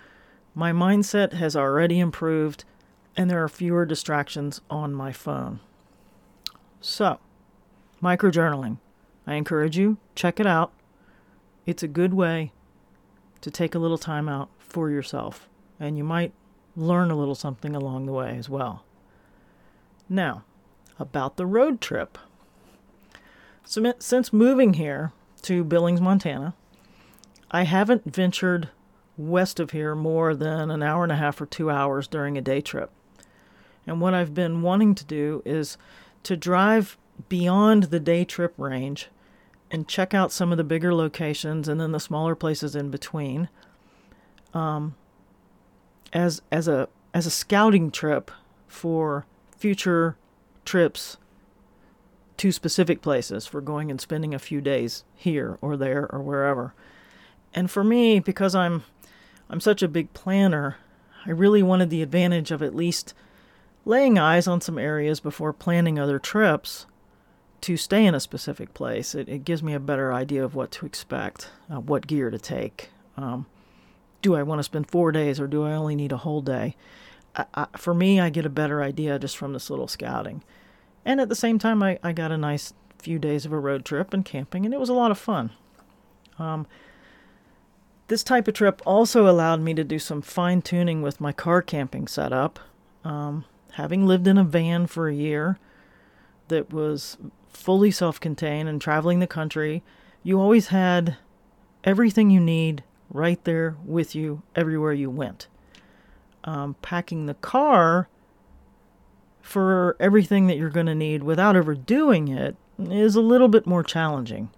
my 0.55 0.71
mindset 0.71 1.33
has 1.33 1.57
already 1.57 1.99
improved 1.99 2.65
and 3.17 3.31
there 3.31 3.43
are 3.43 3.49
fewer 3.49 3.87
distractions 3.87 4.61
on 4.69 4.93
my 4.93 5.13
phone. 5.13 5.61
So, 6.81 7.19
microjournaling. 8.03 8.79
I 9.27 9.35
encourage 9.35 9.77
you, 9.77 9.97
check 10.15 10.39
it 10.39 10.47
out. 10.47 10.73
It's 11.65 11.83
a 11.83 11.89
good 11.89 12.15
way 12.15 12.53
to 13.41 13.51
take 13.51 13.75
a 13.75 13.79
little 13.79 13.99
time 13.99 14.29
out 14.29 14.51
for 14.59 14.91
yourself, 14.91 15.49
and 15.81 15.97
you 15.97 16.05
might 16.05 16.33
learn 16.77 17.11
a 17.11 17.17
little 17.17 17.35
something 17.35 17.75
along 17.75 18.07
the 18.07 18.13
way 18.13 18.37
as 18.37 18.49
well. 18.49 18.85
Now, 20.09 20.45
about 20.99 21.37
the 21.37 21.47
road 21.47 21.81
trip. 21.81 22.19
So, 23.65 23.95
since 23.99 24.33
moving 24.33 24.75
here 24.75 25.13
to 25.43 25.65
Billings, 25.65 26.01
Montana, 26.01 26.55
I 27.51 27.65
haven't 27.65 28.15
ventured 28.15 28.69
west 29.17 29.59
of 29.59 29.71
here 29.71 29.95
more 29.95 30.35
than 30.35 30.71
an 30.71 30.83
hour 30.83 31.03
and 31.03 31.13
a 31.13 31.17
half 31.17 31.41
or 31.41 31.47
two 31.47 31.71
hours 31.71 32.07
during 32.07 32.37
a 32.37 32.43
day 32.43 32.61
trip. 32.61 32.91
And 33.87 34.01
what 34.01 34.15
I've 34.15 34.35
been 34.35 34.63
wanting 34.63 34.95
to 34.97 35.05
do 35.05 35.43
is 35.45 35.79
to 36.25 36.37
drive 36.37 36.99
beyond 37.29 37.85
the 37.85 38.01
day 38.01 38.25
trip 38.25 38.55
range 38.57 39.09
and 39.71 39.89
check 39.89 40.15
out 40.15 40.33
some 40.33 40.53
of 40.53 40.59
the 40.59 40.65
bigger 40.65 40.95
locations 40.95 41.69
and 41.69 41.81
then 41.81 41.93
the 41.93 42.01
smaller 42.01 42.35
places 42.35 42.77
in 42.77 42.91
between 42.91 43.49
um, 44.55 44.95
as 46.13 46.43
as 46.51 46.69
a 46.69 46.89
as 47.15 47.27
a 47.27 47.31
scouting 47.31 47.91
trip 47.91 48.31
for 48.69 49.27
future 49.57 50.17
trips 50.65 51.17
to 52.37 52.53
specific 52.53 53.01
places 53.01 53.47
for 53.47 53.61
going 53.61 53.91
and 53.91 54.01
spending 54.01 54.35
a 54.35 54.39
few 54.39 54.61
days 54.61 55.05
here 55.15 55.59
or 55.61 55.77
there 55.77 56.07
or 56.13 56.21
wherever. 56.21 56.75
And 57.55 57.71
for 57.71 57.83
me, 57.83 58.21
because 58.21 58.55
I'm 58.55 58.85
I'm 59.49 59.61
such 59.61 59.83
a 59.83 59.89
big 59.89 60.13
planner, 60.13 60.77
I 61.25 61.31
really 61.31 61.63
wanted 61.63 61.91
the 61.91 62.03
advantage 62.03 62.51
of 62.51 62.63
at 62.63 62.75
least 62.75 63.15
laying 63.87 64.19
eyes 64.19 64.47
on 64.47 64.61
some 64.61 64.77
areas 64.77 65.21
before 65.21 65.53
planning 65.55 65.99
other 65.99 66.19
trips 66.19 66.87
to 67.63 67.77
stay 67.77 68.05
in 68.05 68.15
a 68.15 68.21
specific 68.21 68.75
place. 68.75 69.15
It, 69.15 69.29
it 69.29 69.45
gives 69.45 69.63
me 69.63 69.73
a 69.73 69.81
better 69.81 70.13
idea 70.13 70.45
of 70.45 70.55
what 70.55 70.71
to 70.73 70.87
expect, 70.87 71.49
uh, 71.73 71.81
what 71.81 72.07
gear 72.07 72.29
to 72.29 72.39
take. 72.39 72.91
Um, 73.17 73.47
do 74.21 74.35
I 74.35 74.43
want 74.43 74.59
to 74.59 74.65
spend 74.65 74.91
four 74.91 75.13
days 75.13 75.41
or 75.41 75.47
do 75.47 75.65
I 75.65 75.73
only 75.73 75.95
need 75.95 76.13
a 76.13 76.19
whole 76.19 76.43
day? 76.43 76.77
I, 77.37 77.47
I, 77.55 77.67
for 77.77 77.95
me, 77.95 78.21
I 78.21 78.29
get 78.29 78.45
a 78.45 78.51
better 78.51 78.83
idea 78.83 79.19
just 79.19 79.37
from 79.37 79.53
this 79.53 79.71
little 79.71 79.89
scouting. 79.89 80.43
And 81.05 81.21
at 81.21 81.29
the 81.29 81.37
same 81.37 81.59
time, 81.59 81.83
I, 81.83 81.99
I 82.03 82.13
got 82.13 82.33
a 82.33 82.37
nice 82.37 82.75
few 82.99 83.19
days 83.21 83.47
of 83.47 83.53
a 83.53 83.59
road 83.59 83.85
trip 83.85 84.13
and 84.13 84.25
camping, 84.25 84.65
and 84.65 84.75
it 84.75 84.81
was 84.81 84.89
a 84.89 84.95
lot 84.95 85.13
of 85.13 85.19
fun. 85.19 85.51
Um, 86.41 86.67
this 88.09 88.25
type 88.25 88.49
of 88.49 88.55
trip 88.55 88.83
also 88.85 89.29
allowed 89.29 89.61
me 89.61 89.75
to 89.75 89.85
do 89.85 90.01
some 90.01 90.23
fine 90.23 90.61
tuning 90.61 91.03
with 91.03 91.21
my 91.21 91.33
car 91.33 91.63
camping 91.63 92.09
setup. 92.09 92.59
Um, 93.05 93.45
having 93.77 94.07
lived 94.07 94.27
in 94.27 94.37
a 94.39 94.45
van 94.45 94.87
for 94.87 95.09
a 95.09 95.15
year 95.15 95.59
that 96.49 96.73
was 96.73 97.17
fully 97.49 97.91
self 97.91 98.21
contained 98.21 98.69
and 98.69 98.81
traveling 98.81 99.21
the 99.21 99.27
country, 99.27 99.83
you 100.23 100.41
always 100.41 100.69
had 100.69 101.17
everything 101.85 102.31
you 102.31 102.41
need 102.41 102.83
right 103.11 103.43
there 103.45 103.77
with 103.85 104.15
you 104.15 104.43
everywhere 104.55 104.93
you 104.93 105.11
went. 105.11 105.49
um, 106.45 106.77
packing 106.83 107.27
the 107.27 107.35
car 107.35 108.09
for 109.41 109.97
everything 110.01 110.47
that 110.47 110.57
you're 110.57 110.71
going 110.71 110.87
to 110.87 110.95
need 110.95 111.23
without 111.23 111.57
overdoing 111.57 112.29
it 112.29 112.57
is 112.79 113.17
a 113.17 113.21
little 113.21 113.49
bit 113.49 113.67
more 113.67 113.83
challenging. 113.83 114.49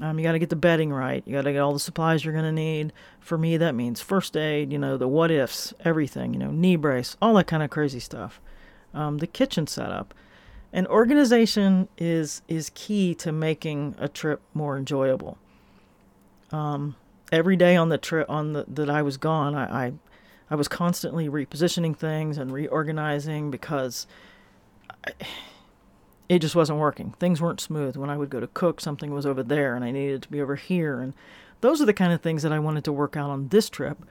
Um, 0.00 0.18
you 0.18 0.24
got 0.24 0.32
to 0.32 0.38
get 0.38 0.50
the 0.50 0.56
bedding 0.56 0.92
right. 0.92 1.22
You 1.26 1.32
got 1.32 1.42
to 1.42 1.52
get 1.52 1.60
all 1.60 1.72
the 1.72 1.80
supplies 1.80 2.24
you're 2.24 2.32
going 2.32 2.44
to 2.44 2.52
need. 2.52 2.92
For 3.20 3.36
me, 3.36 3.56
that 3.56 3.74
means 3.74 4.00
first 4.00 4.36
aid, 4.36 4.72
you 4.72 4.78
know, 4.78 4.96
the 4.96 5.08
what 5.08 5.30
ifs, 5.30 5.74
everything, 5.84 6.32
you 6.32 6.38
know, 6.38 6.50
knee 6.50 6.76
brace, 6.76 7.16
all 7.20 7.34
that 7.34 7.46
kind 7.46 7.62
of 7.62 7.70
crazy 7.70 8.00
stuff. 8.00 8.40
Um, 8.94 9.18
the 9.18 9.26
kitchen 9.26 9.66
setup. 9.66 10.14
And 10.72 10.86
organization 10.86 11.88
is 11.96 12.42
is 12.46 12.70
key 12.74 13.14
to 13.16 13.32
making 13.32 13.94
a 13.98 14.08
trip 14.08 14.40
more 14.52 14.76
enjoyable. 14.76 15.38
Um, 16.52 16.96
every 17.32 17.56
day 17.56 17.74
on 17.74 17.88
the 17.88 17.98
trip 17.98 18.28
on 18.28 18.52
the 18.52 18.64
that 18.68 18.90
I 18.90 19.02
was 19.02 19.16
gone, 19.16 19.54
I, 19.54 19.86
I 19.86 19.92
I 20.50 20.54
was 20.54 20.68
constantly 20.68 21.28
repositioning 21.28 21.96
things 21.96 22.38
and 22.38 22.52
reorganizing 22.52 23.50
because. 23.50 24.06
I, 25.06 25.12
it 26.28 26.40
just 26.40 26.54
wasn't 26.54 26.78
working. 26.78 27.14
Things 27.18 27.40
weren't 27.40 27.60
smooth. 27.60 27.96
When 27.96 28.10
I 28.10 28.16
would 28.16 28.30
go 28.30 28.40
to 28.40 28.46
cook, 28.48 28.80
something 28.80 29.12
was 29.12 29.24
over 29.24 29.42
there 29.42 29.74
and 29.74 29.84
I 29.84 29.90
needed 29.90 30.22
to 30.22 30.28
be 30.28 30.40
over 30.40 30.56
here. 30.56 31.00
And 31.00 31.14
those 31.60 31.80
are 31.80 31.86
the 31.86 31.94
kind 31.94 32.12
of 32.12 32.20
things 32.20 32.42
that 32.42 32.52
I 32.52 32.58
wanted 32.58 32.84
to 32.84 32.92
work 32.92 33.16
out 33.16 33.30
on 33.30 33.48
this 33.48 33.70
trip 33.70 34.04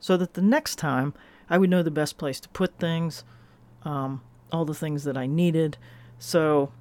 so 0.00 0.16
that 0.16 0.34
the 0.34 0.42
next 0.42 0.76
time 0.76 1.14
I 1.50 1.58
would 1.58 1.70
know 1.70 1.82
the 1.82 1.90
best 1.90 2.16
place 2.16 2.38
to 2.40 2.48
put 2.50 2.78
things, 2.78 3.24
um, 3.82 4.22
all 4.52 4.64
the 4.64 4.74
things 4.74 5.04
that 5.04 5.16
I 5.16 5.26
needed. 5.26 5.78
So 6.18 6.72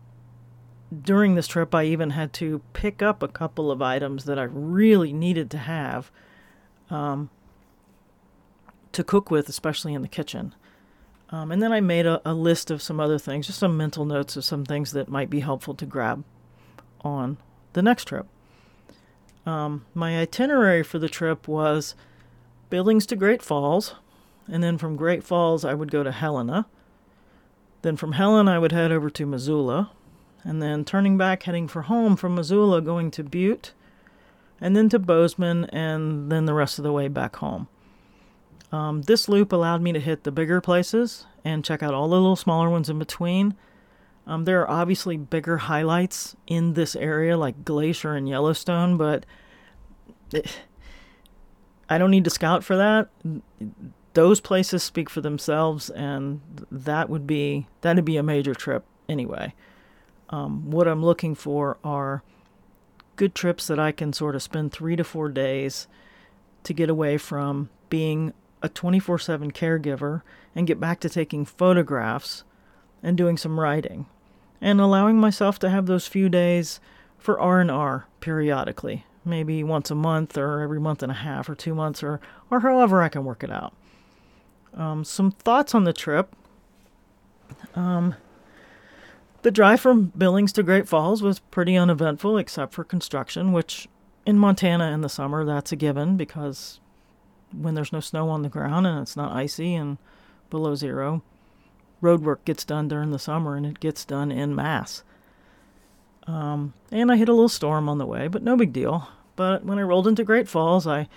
during 1.02 1.36
this 1.36 1.48
trip, 1.48 1.74
I 1.74 1.84
even 1.86 2.12
had 2.12 2.32
to 2.34 2.62
pick 2.74 3.02
up 3.02 3.24
a 3.24 3.28
couple 3.28 3.72
of 3.72 3.82
items 3.82 4.26
that 4.26 4.38
I 4.38 4.44
really 4.44 5.12
needed 5.12 5.50
to 5.52 5.58
have 5.58 6.12
um, 6.90 7.30
to 8.92 9.04
cook 9.04 9.32
with, 9.32 9.50
especially 9.50 9.94
in 9.94 10.02
the 10.02 10.08
kitchen. 10.08 10.54
Um, 11.30 11.52
and 11.52 11.62
then 11.62 11.74
I 11.74 11.82
made 11.82 12.06
a, 12.06 12.22
a 12.24 12.34
list 12.34 12.72
of 12.72 12.82
some 12.82 13.00
other 13.00 13.20
things, 13.20 13.48
just 13.48 13.60
some 13.60 13.76
mental 13.76 14.06
notes 14.06 14.38
of 14.38 14.46
some 14.46 14.64
things 14.64 14.92
that 14.94 15.10
might 15.10 15.30
be 15.30 15.42
helpful 15.42 15.74
to 15.76 15.86
grab 15.86 16.24
on 17.02 17.38
the 17.74 17.82
next 17.82 18.06
trip. 18.06 18.28
Um, 19.46 19.86
my 19.94 20.18
itinerary 20.18 20.84
for 20.84 21.00
the 21.00 21.10
trip 21.10 21.48
was 21.48 21.96
Billings 22.70 23.06
to 23.08 23.16
Great 23.16 23.42
Falls, 23.42 23.96
and 24.48 24.64
then 24.64 24.78
from 24.78 24.96
Great 24.96 25.24
Falls 25.24 25.66
I 25.66 25.74
would 25.74 25.92
go 25.92 26.04
to 26.04 26.12
Helena. 26.12 26.66
Then 27.82 27.98
from 27.98 28.14
Helena 28.14 28.54
I 28.54 28.60
would 28.60 28.72
head 28.72 28.92
over 28.92 29.10
to 29.10 29.26
Missoula, 29.26 29.92
and 30.44 30.62
then 30.62 30.86
turning 30.86 31.18
back, 31.18 31.44
heading 31.44 31.68
for 31.68 31.84
home 31.84 32.16
from 32.16 32.36
Missoula, 32.36 32.82
going 32.82 33.12
to 33.12 33.24
Butte, 33.24 33.74
and 34.60 34.76
then 34.76 34.90
to 34.90 35.00
Bozeman, 35.00 35.66
and 35.66 36.32
then 36.32 36.46
the 36.46 36.54
rest 36.54 36.80
of 36.80 36.84
the 36.84 36.92
way 36.92 37.08
back 37.08 37.38
home. 37.38 37.68
Um, 38.72 39.04
this 39.04 39.30
loop 39.30 39.54
allowed 39.54 39.82
me 39.82 39.94
to 39.94 40.00
hit 40.00 40.24
the 40.24 40.32
bigger 40.32 40.60
places 40.60 41.26
and 41.44 41.64
check 41.64 41.82
out 41.82 41.94
all 41.94 42.10
the 42.10 42.16
little 42.16 42.36
smaller 42.36 42.70
ones 42.70 42.90
in 42.90 43.00
between. 43.00 43.56
Um, 44.26 44.44
there 44.44 44.62
are 44.62 44.70
obviously 44.70 45.16
bigger 45.16 45.58
highlights 45.58 46.36
in 46.48 46.74
this 46.74 46.96
area, 46.96 47.38
like 47.38 47.64
Glacier 47.64 48.14
and 48.14 48.28
Yellowstone, 48.28 48.98
but 48.98 49.26
I 51.90 51.98
don't 51.98 52.12
need 52.12 52.26
to 52.26 52.30
scout 52.30 52.64
for 52.64 52.76
that. 52.76 53.08
Those 54.14 54.42
places 54.42 54.84
speak 54.84 55.10
for 55.10 55.22
themselves, 55.22 55.90
and 55.90 56.42
that 56.70 57.10
would 57.10 57.26
be 57.26 57.68
that'd 57.82 58.04
be 58.04 58.18
a 58.18 58.24
major 58.24 58.54
trip 58.54 58.84
anyway. 59.08 59.54
Um, 60.30 60.70
what 60.72 60.90
I'm 60.90 61.04
looking 61.04 61.34
for 61.34 61.78
are 61.84 62.22
good 63.16 63.34
trips 63.34 63.68
that 63.68 63.80
I 63.80 63.94
can 63.94 64.12
sort 64.12 64.36
of 64.36 64.44
spend 64.44 64.74
three 64.74 64.98
to 64.98 65.06
four 65.06 65.30
days 65.30 65.88
to 66.64 66.74
get 66.74 66.90
away 66.90 67.18
from 67.18 67.70
being 67.90 68.34
a 68.62 68.70
24 68.70 69.20
7 69.20 69.52
caregiver 69.52 70.22
and 70.56 70.68
get 70.68 70.80
back 70.80 71.00
to 71.00 71.10
taking 71.10 71.46
photographs 71.46 72.44
and 73.04 73.18
doing 73.18 73.38
some 73.38 73.60
writing 73.60 74.08
and 74.60 74.82
allowing 74.82 75.18
myself 75.18 75.60
to 75.60 75.70
have 75.70 75.86
those 75.86 76.08
few 76.08 76.30
days 76.30 76.80
for 77.18 77.40
r&r 77.40 78.08
periodically 78.20 79.06
maybe 79.28 79.64
once 79.64 79.92
a 79.92 79.96
month 79.96 80.38
or 80.38 80.62
every 80.62 80.80
month 80.80 81.04
and 81.04 81.12
a 81.12 81.16
half 81.16 81.50
or 81.50 81.56
two 81.56 81.76
months 81.76 82.02
or, 82.02 82.20
or 82.50 82.62
however 82.62 83.02
i 83.02 83.10
can 83.10 83.26
work 83.26 83.44
it 83.44 83.52
out. 83.52 83.74
Um, 84.74 85.04
some 85.04 85.32
thoughts 85.32 85.74
on 85.74 85.84
the 85.84 85.94
trip. 85.94 86.36
Um, 87.76 88.16
the 89.42 89.52
drive 89.52 89.80
from 89.80 90.12
billings 90.18 90.54
to 90.54 90.64
great 90.64 90.88
falls 90.88 91.22
was 91.22 91.40
pretty 91.40 91.76
uneventful 91.76 92.38
except 92.38 92.74
for 92.74 92.84
construction 92.84 93.54
which 93.54 93.88
in 94.26 94.38
montana 94.38 94.92
in 94.92 95.02
the 95.02 95.10
summer 95.10 95.46
that's 95.46 95.72
a 95.72 95.76
given 95.76 96.18
because 96.18 96.82
when 97.52 97.76
there's 97.76 97.94
no 97.94 98.00
snow 98.00 98.30
on 98.30 98.42
the 98.42 98.50
ground 98.50 98.86
and 98.86 99.00
it's 99.00 99.16
not 99.16 99.32
icy 99.32 99.76
and 99.76 99.98
below 100.50 100.76
zero. 100.76 101.22
Road 102.02 102.22
work 102.22 102.46
gets 102.46 102.64
done 102.64 102.88
during 102.88 103.12
the 103.12 103.20
summer 103.20 103.56
and 103.56 103.66
it 103.66 103.80
gets 103.80 104.06
done 104.06 104.32
in 104.32 104.56
mass. 104.56 105.04
Um, 106.28 106.74
and 106.92 107.12
I 107.12 107.16
hit 107.16 107.30
a 107.30 107.34
little 107.34 107.50
storm 107.50 107.88
on 107.88 107.98
the 107.98 108.06
way, 108.06 108.28
but 108.28 108.44
no 108.44 108.56
big 108.56 108.74
deal. 108.74 109.08
But 109.36 109.64
when 109.64 109.80
I 109.80 109.84
rolled 109.84 110.08
into 110.08 110.24
Great 110.24 110.50
Falls, 110.50 110.86
I 110.86 111.08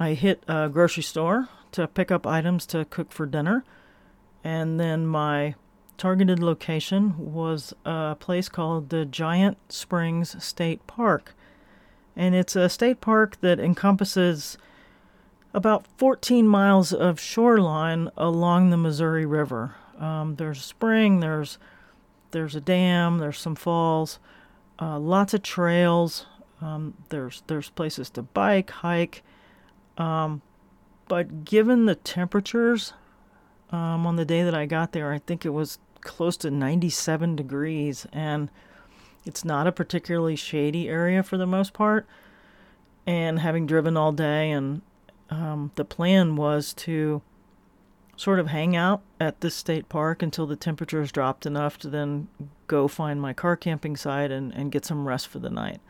I 0.00 0.14
hit 0.14 0.42
a 0.48 0.68
grocery 0.68 1.02
store 1.02 1.48
to 1.72 1.86
pick 1.86 2.10
up 2.10 2.26
items 2.26 2.66
to 2.66 2.84
cook 2.86 3.12
for 3.12 3.26
dinner, 3.26 3.64
and 4.42 4.80
then 4.80 5.06
my 5.06 5.54
targeted 5.96 6.40
location 6.40 7.32
was 7.32 7.74
a 7.84 8.16
place 8.18 8.48
called 8.48 8.88
the 8.88 9.04
Giant 9.04 9.58
Springs 9.68 10.42
State 10.42 10.84
Park, 10.86 11.34
and 12.16 12.34
it's 12.34 12.56
a 12.56 12.68
state 12.68 13.00
park 13.00 13.40
that 13.42 13.60
encompasses 13.60 14.56
about 15.54 15.86
14 15.98 16.46
miles 16.46 16.92
of 16.92 17.20
shoreline 17.20 18.10
along 18.16 18.70
the 18.70 18.76
Missouri 18.76 19.26
River. 19.26 19.74
Um, 19.98 20.36
there's 20.36 20.58
a 20.58 20.62
spring, 20.62 21.20
there's 21.20 21.58
there's 22.30 22.56
a 22.56 22.60
dam, 22.60 23.18
there's 23.18 23.38
some 23.38 23.54
falls, 23.54 24.18
uh, 24.80 24.98
lots 24.98 25.34
of 25.34 25.42
trails. 25.42 26.26
Um, 26.60 26.94
there's 27.10 27.42
there's 27.46 27.68
places 27.70 28.08
to 28.10 28.22
bike, 28.22 28.70
hike. 28.70 29.22
Um, 29.98 30.40
but 31.08 31.44
given 31.44 31.84
the 31.84 31.94
temperatures 31.94 32.94
um, 33.70 34.06
on 34.06 34.16
the 34.16 34.24
day 34.24 34.42
that 34.42 34.54
I 34.54 34.66
got 34.66 34.92
there, 34.92 35.12
I 35.12 35.18
think 35.18 35.44
it 35.44 35.50
was 35.50 35.78
close 36.00 36.36
to 36.38 36.50
97 36.50 37.36
degrees, 37.36 38.06
and 38.12 38.50
it's 39.24 39.44
not 39.44 39.66
a 39.66 39.72
particularly 39.72 40.36
shady 40.36 40.88
area 40.88 41.22
for 41.22 41.36
the 41.36 41.46
most 41.46 41.72
part. 41.72 42.06
And 43.06 43.40
having 43.40 43.66
driven 43.66 43.96
all 43.96 44.12
day 44.12 44.50
and 44.52 44.80
um, 45.32 45.72
the 45.76 45.84
plan 45.84 46.36
was 46.36 46.74
to 46.74 47.22
sort 48.16 48.38
of 48.38 48.48
hang 48.48 48.76
out 48.76 49.00
at 49.18 49.40
this 49.40 49.54
state 49.54 49.88
park 49.88 50.22
until 50.22 50.46
the 50.46 50.56
temperatures 50.56 51.10
dropped 51.10 51.46
enough 51.46 51.78
to 51.78 51.88
then 51.88 52.28
go 52.66 52.86
find 52.86 53.20
my 53.20 53.32
car 53.32 53.56
camping 53.56 53.96
site 53.96 54.30
and, 54.30 54.52
and 54.52 54.70
get 54.70 54.84
some 54.84 55.08
rest 55.08 55.26
for 55.26 55.38
the 55.38 55.48
night. 55.48 55.80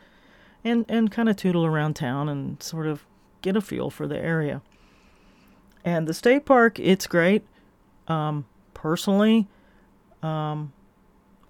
And, 0.63 0.85
and 0.87 1.11
kind 1.11 1.27
of 1.27 1.35
tootle 1.35 1.65
around 1.65 1.95
town 1.95 2.29
and 2.29 2.63
sort 2.63 2.87
of 2.87 3.05
get 3.41 3.57
a 3.57 3.61
feel 3.61 3.89
for 3.89 4.07
the 4.07 4.17
area. 4.17 4.61
And 5.83 6.07
the 6.07 6.13
state 6.13 6.45
park, 6.45 6.79
it's 6.79 7.05
great. 7.05 7.45
Um, 8.07 8.45
personally, 8.73 9.49
um, 10.21 10.71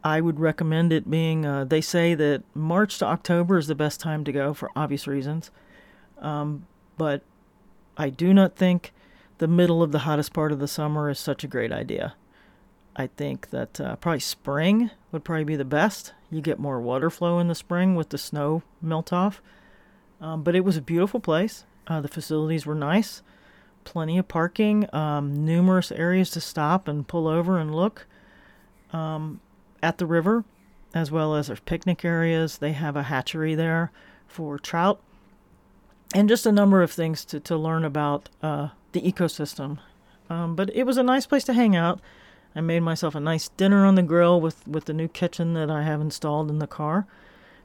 I 0.04 0.20
would 0.20 0.40
recommend 0.40 0.92
it 0.92 1.12
being, 1.12 1.46
uh, 1.46 1.66
they 1.66 1.80
say 1.80 2.16
that 2.16 2.42
March 2.56 2.98
to 2.98 3.06
October 3.06 3.60
is 3.60 3.68
the 3.68 3.76
best 3.76 4.00
time 4.00 4.24
to 4.24 4.32
go 4.32 4.56
for 4.56 4.72
obvious 4.76 5.06
reasons. 5.06 5.52
Um, 6.18 6.66
but 6.98 7.22
I 7.98 8.10
do 8.10 8.34
not 8.34 8.56
think 8.56 8.92
the 9.38 9.48
middle 9.48 9.84
of 9.84 9.92
the 9.92 10.00
hottest 10.00 10.34
part 10.34 10.52
of 10.52 10.60
the 10.60 10.68
summer 10.68 11.10
is 11.10 11.20
such 11.20 11.44
a 11.44 11.48
great 11.48 11.72
idea. 11.72 12.16
I 12.96 13.08
think 13.08 13.50
that 13.50 13.80
uh, 13.82 13.96
probably 13.96 14.20
spring 14.20 14.92
would 15.12 15.24
probably 15.24 15.44
be 15.44 15.56
the 15.56 15.66
best. 15.66 16.14
You 16.30 16.42
get 16.42 16.60
more 16.60 16.80
water 16.80 17.10
flow 17.10 17.40
in 17.40 17.48
the 17.48 17.56
spring 17.56 17.96
with 17.96 18.10
the 18.10 18.18
snow 18.18 18.64
melt 18.82 19.12
off. 19.12 19.42
Um, 20.22 20.44
but 20.44 20.56
it 20.56 20.64
was 20.64 20.78
a 20.78 20.82
beautiful 20.82 21.20
place. 21.20 21.66
Uh, 21.88 22.02
the 22.02 22.08
facilities 22.08 22.66
were 22.66 22.76
nice, 22.76 23.22
plenty 23.84 24.18
of 24.18 24.28
parking, 24.28 24.88
um, 24.94 25.46
numerous 25.46 25.92
areas 25.92 26.30
to 26.32 26.42
stop 26.42 26.88
and 26.88 27.08
pull 27.08 27.28
over 27.28 27.58
and 27.58 27.76
look 27.76 28.06
um, 28.92 29.42
at 29.82 29.98
the 29.98 30.06
river, 30.06 30.46
as 30.94 31.12
well 31.12 31.36
as 31.36 31.48
there's 31.48 31.60
picnic 31.62 32.06
areas. 32.06 32.60
They 32.60 32.72
have 32.74 32.96
a 32.96 33.04
hatchery 33.04 33.56
there 33.56 33.92
for 34.28 34.58
trout 34.58 35.02
and 36.14 36.30
just 36.30 36.46
a 36.46 36.52
number 36.52 36.82
of 36.82 36.92
things 36.92 37.26
to, 37.26 37.40
to 37.40 37.58
learn 37.58 37.84
about 37.84 38.30
uh, 38.42 38.70
the 38.92 39.02
ecosystem. 39.02 39.80
Um, 40.30 40.56
but 40.56 40.74
it 40.76 40.84
was 40.84 40.98
a 40.98 41.04
nice 41.04 41.26
place 41.26 41.44
to 41.46 41.54
hang 41.54 41.76
out. 41.76 42.00
I 42.56 42.62
made 42.62 42.82
myself 42.82 43.16
a 43.16 43.20
nice 43.20 43.50
dinner 43.50 43.86
on 43.86 43.96
the 43.96 44.04
grill 44.04 44.40
with, 44.40 44.68
with 44.68 44.86
the 44.86 44.94
new 44.94 45.08
kitchen 45.08 45.54
that 45.54 45.72
I 45.72 45.84
have 45.84 46.02
installed 46.02 46.50
in 46.50 46.60
the 46.60 46.68
car. 46.68 47.08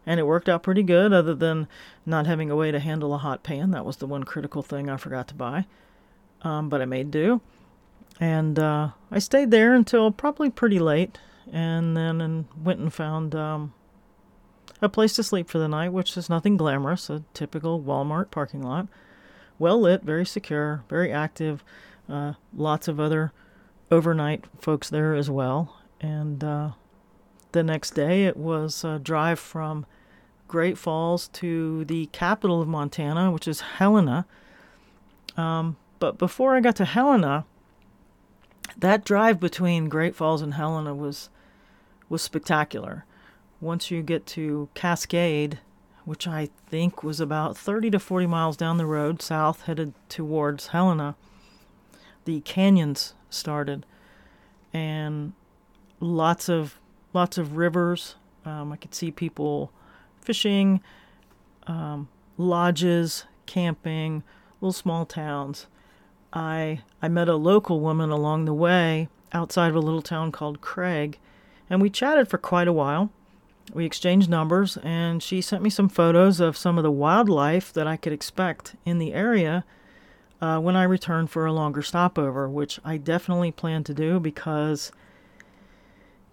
And 0.07 0.19
it 0.19 0.27
worked 0.27 0.49
out 0.49 0.63
pretty 0.63 0.83
good, 0.83 1.13
other 1.13 1.35
than 1.35 1.69
not 2.07 2.27
having 2.27 2.51
a 2.51 2.57
way 2.57 2.71
to 2.71 2.81
handle 2.81 3.13
a 3.13 3.19
hot 3.19 3.43
pan. 3.43 3.73
That 3.73 3.85
was 3.85 3.99
the 3.99 4.07
one 4.07 4.25
critical 4.25 4.63
thing 4.63 4.89
I 4.89 4.97
forgot 4.97 5.29
to 5.29 5.35
buy. 5.35 5.67
Um, 6.41 6.71
but 6.71 6.81
I 6.81 6.87
made 6.87 7.11
do. 7.11 7.43
And 8.19 8.59
uh, 8.59 8.91
I 9.11 9.19
stayed 9.19 9.51
there 9.51 9.75
until 9.75 10.11
probably 10.11 10.49
pretty 10.49 10.79
late. 10.79 11.19
And 11.53 11.95
then 11.97 12.23
and 12.23 12.47
went 12.63 12.81
and 12.81 12.93
found 12.93 13.35
um, 13.35 13.75
a 14.81 14.89
place 14.89 15.15
to 15.15 15.23
sleep 15.23 15.49
for 15.49 15.59
the 15.59 15.69
night, 15.69 15.93
which 15.93 16.17
is 16.17 16.31
nothing 16.31 16.57
glamorous, 16.57 17.11
a 17.11 17.25
typical 17.35 17.81
Walmart 17.83 18.31
parking 18.31 18.63
lot. 18.63 18.89
Well 19.59 19.81
lit, 19.81 20.03
very 20.03 20.25
secure, 20.25 20.85
very 20.89 21.13
active. 21.13 21.65
Uh, 22.09 22.35
lots 22.55 22.89
of 22.89 23.01
other 23.01 23.33
overnight 23.91 24.45
folks 24.61 24.89
there 24.89 25.15
as 25.15 25.31
well. 25.31 25.77
And 26.01 26.43
uh, 26.45 26.71
the 27.53 27.63
next 27.63 27.93
day, 27.93 28.25
it 28.27 28.37
was 28.37 28.85
a 28.85 28.99
drive 28.99 29.39
from 29.39 29.87
Great 30.47 30.79
Falls 30.79 31.29
to 31.29 31.85
the 31.85 32.07
capital 32.07 32.63
of 32.63 32.69
Montana, 32.69 33.31
which 33.31 33.49
is 33.49 33.61
Helena. 33.61 34.27
Um, 35.37 35.77
but 35.99 36.19
before 36.19 36.57
I 36.57 36.61
got 36.61 36.77
to 36.77 36.85
Helena, 36.85 37.45
that 38.77 39.05
drive 39.05 39.41
between 39.41 39.89
Great 39.89 40.15
Falls 40.15 40.43
and 40.43 40.55
Helena 40.55 40.95
was 40.95 41.31
was 42.09 42.23
spectacular. 42.23 43.05
Once 43.61 43.91
you 43.91 44.03
get 44.03 44.25
to 44.27 44.69
Cascade, 44.75 45.59
which 46.05 46.27
I 46.27 46.49
think 46.69 47.03
was 47.03 47.21
about 47.21 47.57
30 47.57 47.91
to 47.91 47.99
40 47.99 48.27
miles 48.27 48.57
down 48.57 48.79
the 48.79 48.87
road 48.87 49.21
south 49.21 49.63
headed 49.63 49.95
towards 50.09 50.69
Helena, 50.69 51.17
the 52.25 52.41
canyons 52.41 53.15
started 53.31 53.85
and 54.73 55.33
lots 56.01 56.49
of 56.49 56.79
lots 57.13 57.39
of 57.39 57.57
rivers. 57.57 58.17
Um, 58.45 58.73
I 58.73 58.77
could 58.77 58.95
see 58.95 59.11
people 59.11 59.73
fishing, 60.21 60.81
um, 61.67 62.09
lodges, 62.37 63.25
camping, 63.47 64.23
little 64.61 64.73
small 64.73 65.05
towns. 65.05 65.67
I 66.33 66.83
I 67.03 67.09
met 67.09 67.29
a 67.29 67.37
local 67.37 67.81
woman 67.81 68.11
along 68.11 68.45
the 68.45 68.55
way 68.55 69.09
outside 69.33 69.71
of 69.71 69.77
a 69.77 69.81
little 69.81 70.03
town 70.03 70.33
called 70.33 70.61
Craig, 70.61 71.19
and 71.69 71.83
we 71.83 71.91
chatted 71.91 72.29
for 72.29 72.39
quite 72.39 72.69
a 72.69 72.73
while. 72.73 73.11
We 73.73 73.85
exchanged 73.85 74.31
numbers, 74.31 74.79
and 74.83 75.23
she 75.23 75.41
sent 75.41 75.63
me 75.63 75.71
some 75.71 75.89
photos 75.89 76.41
of 76.41 76.57
some 76.57 76.79
of 76.79 76.85
the 76.85 76.91
wildlife 76.91 77.73
that 77.73 77.87
I 77.87 77.97
could 77.97 78.13
expect 78.13 78.77
in 78.85 78.99
the 78.99 79.13
area 79.13 79.65
uh, 80.41 80.59
when 80.59 80.77
I 80.77 80.85
return 80.85 81.27
for 81.27 81.45
a 81.47 81.53
longer 81.53 81.83
stopover, 81.83 82.49
which 82.49 82.81
I 82.85 82.97
definitely 82.97 83.51
plan 83.51 83.85
to 83.85 83.95
do 83.95 84.21
because 84.21 84.93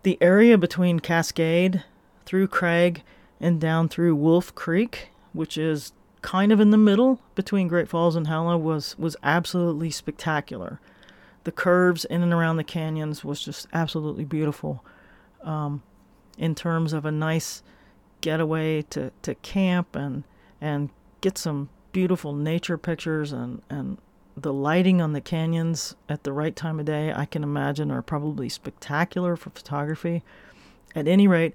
the 0.03 0.17
area 0.21 0.57
between 0.57 0.99
Cascade, 0.99 1.83
through 2.25 2.47
Craig, 2.47 3.01
and 3.39 3.59
down 3.59 3.89
through 3.89 4.15
Wolf 4.15 4.53
Creek, 4.55 5.09
which 5.33 5.57
is 5.57 5.91
kind 6.21 6.51
of 6.51 6.59
in 6.59 6.71
the 6.71 6.77
middle 6.77 7.19
between 7.35 7.67
Great 7.67 7.89
Falls 7.89 8.15
and 8.15 8.27
Helena, 8.27 8.57
was 8.57 8.97
was 8.97 9.15
absolutely 9.23 9.91
spectacular. 9.91 10.79
The 11.43 11.51
curves 11.51 12.05
in 12.05 12.23
and 12.23 12.33
around 12.33 12.57
the 12.57 12.63
canyons 12.63 13.23
was 13.23 13.43
just 13.43 13.67
absolutely 13.73 14.25
beautiful. 14.25 14.83
Um, 15.43 15.83
in 16.37 16.55
terms 16.55 16.93
of 16.93 17.05
a 17.05 17.11
nice 17.11 17.63
getaway 18.21 18.81
to, 18.81 19.11
to 19.21 19.35
camp 19.35 19.95
and 19.95 20.23
and 20.61 20.89
get 21.21 21.37
some 21.37 21.69
beautiful 21.91 22.33
nature 22.33 22.77
pictures 22.77 23.31
and, 23.31 23.61
and 23.69 23.97
the 24.35 24.51
lighting 24.53 25.01
on 25.01 25.13
the 25.13 25.21
canyons 25.21 25.95
at 26.09 26.23
the 26.23 26.33
right 26.33 26.55
time 26.55 26.79
of 26.79 26.85
day 26.85 27.13
I 27.13 27.25
can 27.25 27.43
imagine 27.43 27.91
are 27.91 28.01
probably 28.01 28.49
spectacular 28.49 29.35
for 29.35 29.49
photography. 29.51 30.23
At 30.93 31.07
any 31.07 31.27
rate, 31.27 31.53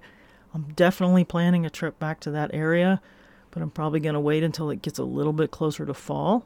I'm 0.53 0.73
definitely 0.75 1.23
planning 1.23 1.65
a 1.65 1.69
trip 1.69 1.99
back 1.99 2.19
to 2.21 2.31
that 2.31 2.51
area, 2.53 3.01
but 3.51 3.61
I'm 3.61 3.69
probably 3.69 3.99
going 3.99 4.13
to 4.13 4.19
wait 4.19 4.43
until 4.43 4.69
it 4.69 4.81
gets 4.81 4.99
a 4.99 5.03
little 5.03 5.33
bit 5.33 5.51
closer 5.51 5.85
to 5.85 5.93
fall. 5.93 6.45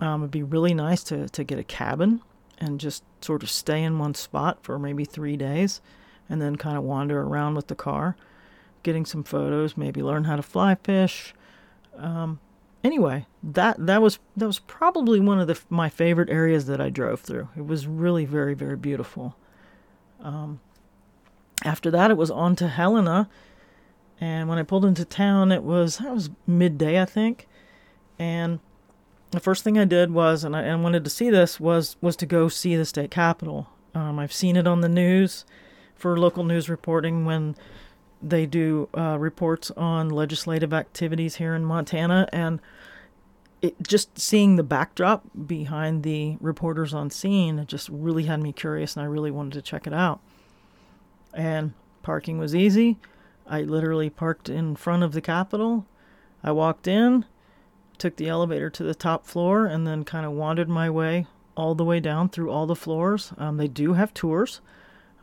Um, 0.00 0.22
it'd 0.22 0.30
be 0.30 0.42
really 0.42 0.74
nice 0.74 1.04
to, 1.04 1.28
to 1.28 1.44
get 1.44 1.58
a 1.58 1.64
cabin 1.64 2.20
and 2.58 2.80
just 2.80 3.04
sort 3.20 3.42
of 3.42 3.50
stay 3.50 3.82
in 3.82 3.98
one 3.98 4.14
spot 4.14 4.58
for 4.62 4.78
maybe 4.78 5.04
three 5.04 5.36
days 5.36 5.80
and 6.28 6.40
then 6.40 6.56
kind 6.56 6.76
of 6.76 6.84
wander 6.84 7.20
around 7.20 7.54
with 7.54 7.68
the 7.68 7.74
car, 7.74 8.16
getting 8.82 9.04
some 9.04 9.24
photos, 9.24 9.76
maybe 9.76 10.02
learn 10.02 10.24
how 10.24 10.36
to 10.36 10.42
fly 10.42 10.74
fish. 10.74 11.34
Um, 11.96 12.40
anyway, 12.82 13.26
that 13.42 13.76
that 13.86 14.02
was 14.02 14.18
that 14.36 14.46
was 14.46 14.58
probably 14.58 15.20
one 15.20 15.40
of 15.40 15.46
the, 15.46 15.58
my 15.70 15.88
favorite 15.88 16.30
areas 16.30 16.66
that 16.66 16.80
I 16.80 16.90
drove 16.90 17.20
through. 17.20 17.48
It 17.56 17.66
was 17.66 17.86
really 17.86 18.24
very 18.24 18.54
very 18.54 18.76
beautiful. 18.76 19.36
Um, 20.20 20.60
after 21.64 21.90
that, 21.90 22.10
it 22.10 22.16
was 22.16 22.30
on 22.30 22.56
to 22.56 22.68
Helena, 22.68 23.28
and 24.20 24.48
when 24.48 24.58
I 24.58 24.62
pulled 24.62 24.84
into 24.84 25.04
town, 25.04 25.52
it 25.52 25.62
was 25.62 26.00
it 26.00 26.10
was 26.10 26.30
midday, 26.46 27.00
I 27.00 27.04
think, 27.04 27.46
and 28.18 28.60
the 29.30 29.40
first 29.40 29.64
thing 29.64 29.78
I 29.78 29.84
did 29.84 30.12
was, 30.12 30.44
and 30.44 30.54
I, 30.54 30.62
and 30.62 30.82
wanted 30.82 31.04
to 31.04 31.10
see 31.10 31.28
this 31.28 31.60
was 31.60 31.96
was 32.00 32.16
to 32.16 32.26
go 32.26 32.48
see 32.48 32.76
the 32.76 32.84
state 32.84 33.10
capitol. 33.10 33.68
Um, 33.94 34.18
I've 34.18 34.32
seen 34.32 34.56
it 34.56 34.66
on 34.66 34.80
the 34.80 34.88
news 34.88 35.44
for 36.04 36.20
local 36.20 36.44
news 36.44 36.68
reporting 36.68 37.24
when 37.24 37.56
they 38.20 38.44
do 38.44 38.90
uh, 38.94 39.16
reports 39.18 39.70
on 39.70 40.10
legislative 40.10 40.70
activities 40.70 41.36
here 41.36 41.54
in 41.54 41.64
Montana, 41.64 42.28
and 42.30 42.60
it, 43.62 43.74
just 43.82 44.18
seeing 44.18 44.56
the 44.56 44.62
backdrop 44.62 45.24
behind 45.46 46.02
the 46.02 46.36
reporters 46.42 46.92
on 46.92 47.08
scene 47.08 47.64
just 47.66 47.88
really 47.88 48.24
had 48.24 48.42
me 48.42 48.52
curious, 48.52 48.94
and 48.94 49.02
I 49.02 49.06
really 49.06 49.30
wanted 49.30 49.54
to 49.54 49.62
check 49.62 49.86
it 49.86 49.94
out. 49.94 50.20
And 51.32 51.72
parking 52.02 52.36
was 52.36 52.54
easy. 52.54 52.98
I 53.46 53.62
literally 53.62 54.10
parked 54.10 54.50
in 54.50 54.76
front 54.76 55.04
of 55.04 55.12
the 55.12 55.22
Capitol. 55.22 55.86
I 56.42 56.52
walked 56.52 56.86
in, 56.86 57.24
took 57.96 58.16
the 58.16 58.28
elevator 58.28 58.68
to 58.68 58.82
the 58.82 58.94
top 58.94 59.24
floor, 59.24 59.64
and 59.64 59.86
then 59.86 60.04
kind 60.04 60.26
of 60.26 60.32
wandered 60.32 60.68
my 60.68 60.90
way 60.90 61.28
all 61.56 61.74
the 61.74 61.82
way 61.82 61.98
down 61.98 62.28
through 62.28 62.50
all 62.50 62.66
the 62.66 62.76
floors. 62.76 63.32
Um, 63.38 63.56
they 63.56 63.68
do 63.68 63.94
have 63.94 64.12
tours. 64.12 64.60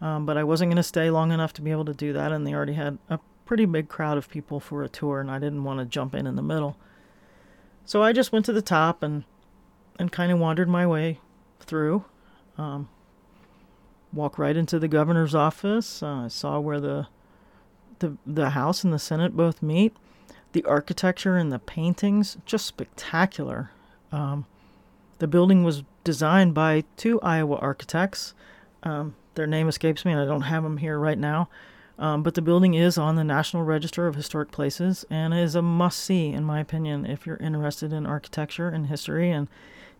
Um, 0.02 0.26
but 0.26 0.36
I 0.36 0.44
wasn't 0.44 0.70
going 0.70 0.78
to 0.78 0.84
stay 0.84 1.12
long 1.12 1.32
enough 1.32 1.54
to 1.54 1.62
be 1.62 1.72
able 1.72 1.86
to 1.86 1.94
do 1.94 2.12
that, 2.14 2.32
and 2.32 2.46
they 2.46 2.54
already 2.54 2.74
had 2.74 2.98
a 3.10 3.20
pretty 3.46 3.66
big 3.66 3.88
crowd 3.88 4.18
of 4.18 4.30
people 4.30 4.60
for 4.60 4.84
a 4.84 4.90
tour, 4.90 5.20
and 5.20 5.30
I 5.30 5.38
didn't 5.38 5.64
want 5.64 5.80
to 5.80 5.86
jump 5.86 6.16
in 6.16 6.26
in 6.26 6.36
the 6.36 6.42
middle. 6.42 6.78
So 7.86 8.02
I 8.02 8.14
just 8.14 8.32
went 8.32 8.46
to 8.46 8.54
the 8.54 8.62
top 8.62 9.04
and 9.04 9.24
and 10.00 10.12
kind 10.12 10.32
of 10.32 10.40
wandered 10.40 10.70
my 10.70 10.88
way 10.88 11.20
through. 11.60 12.06
Um, 12.58 12.90
walk 14.14 14.40
right 14.40 14.56
into 14.56 14.80
the 14.80 14.88
governor's 14.88 15.36
office. 15.36 16.02
Uh, 16.02 16.26
I 16.26 16.28
saw 16.28 16.60
where 16.60 16.80
the 16.80 17.08
the 18.00 18.18
the 18.26 18.52
House 18.52 18.84
and 18.84 18.94
the 18.94 19.00
Senate 19.00 19.36
both 19.36 19.62
meet. 19.62 19.96
The 20.54 20.64
architecture 20.66 21.38
and 21.38 21.52
the 21.52 21.60
paintings 21.60 22.38
just 22.46 22.66
spectacular. 22.66 23.72
Um, 24.12 24.46
the 25.20 25.28
building 25.28 25.64
was 25.64 25.84
designed 26.04 26.54
by 26.54 26.84
two 26.98 27.22
Iowa 27.22 27.58
architects. 27.58 28.34
Um, 28.84 29.16
their 29.36 29.48
name 29.48 29.68
escapes 29.68 30.06
me, 30.06 30.12
and 30.12 30.22
I 30.22 30.26
don't 30.26 30.42
have 30.42 30.64
them 30.64 30.78
here 30.78 31.00
right 31.00 31.18
now. 31.18 31.50
Um, 32.00 32.24
but 32.24 32.34
the 32.34 32.42
building 32.42 32.74
is 32.74 32.98
on 32.98 33.16
the 33.16 33.24
National 33.24 33.64
Register 33.64 34.08
of 34.08 34.16
Historic 34.16 34.52
Places 34.52 35.06
and 35.10 35.34
is 35.34 35.54
a 35.54 35.62
must 35.62 36.00
see, 36.00 36.30
in 36.30 36.44
my 36.44 36.60
opinion, 36.60 37.06
if 37.06 37.28
you're 37.28 37.38
interested 37.38 37.94
in 37.94 38.08
architecture 38.08 38.70
and 38.70 38.88
history 38.88 39.30
and 39.30 39.48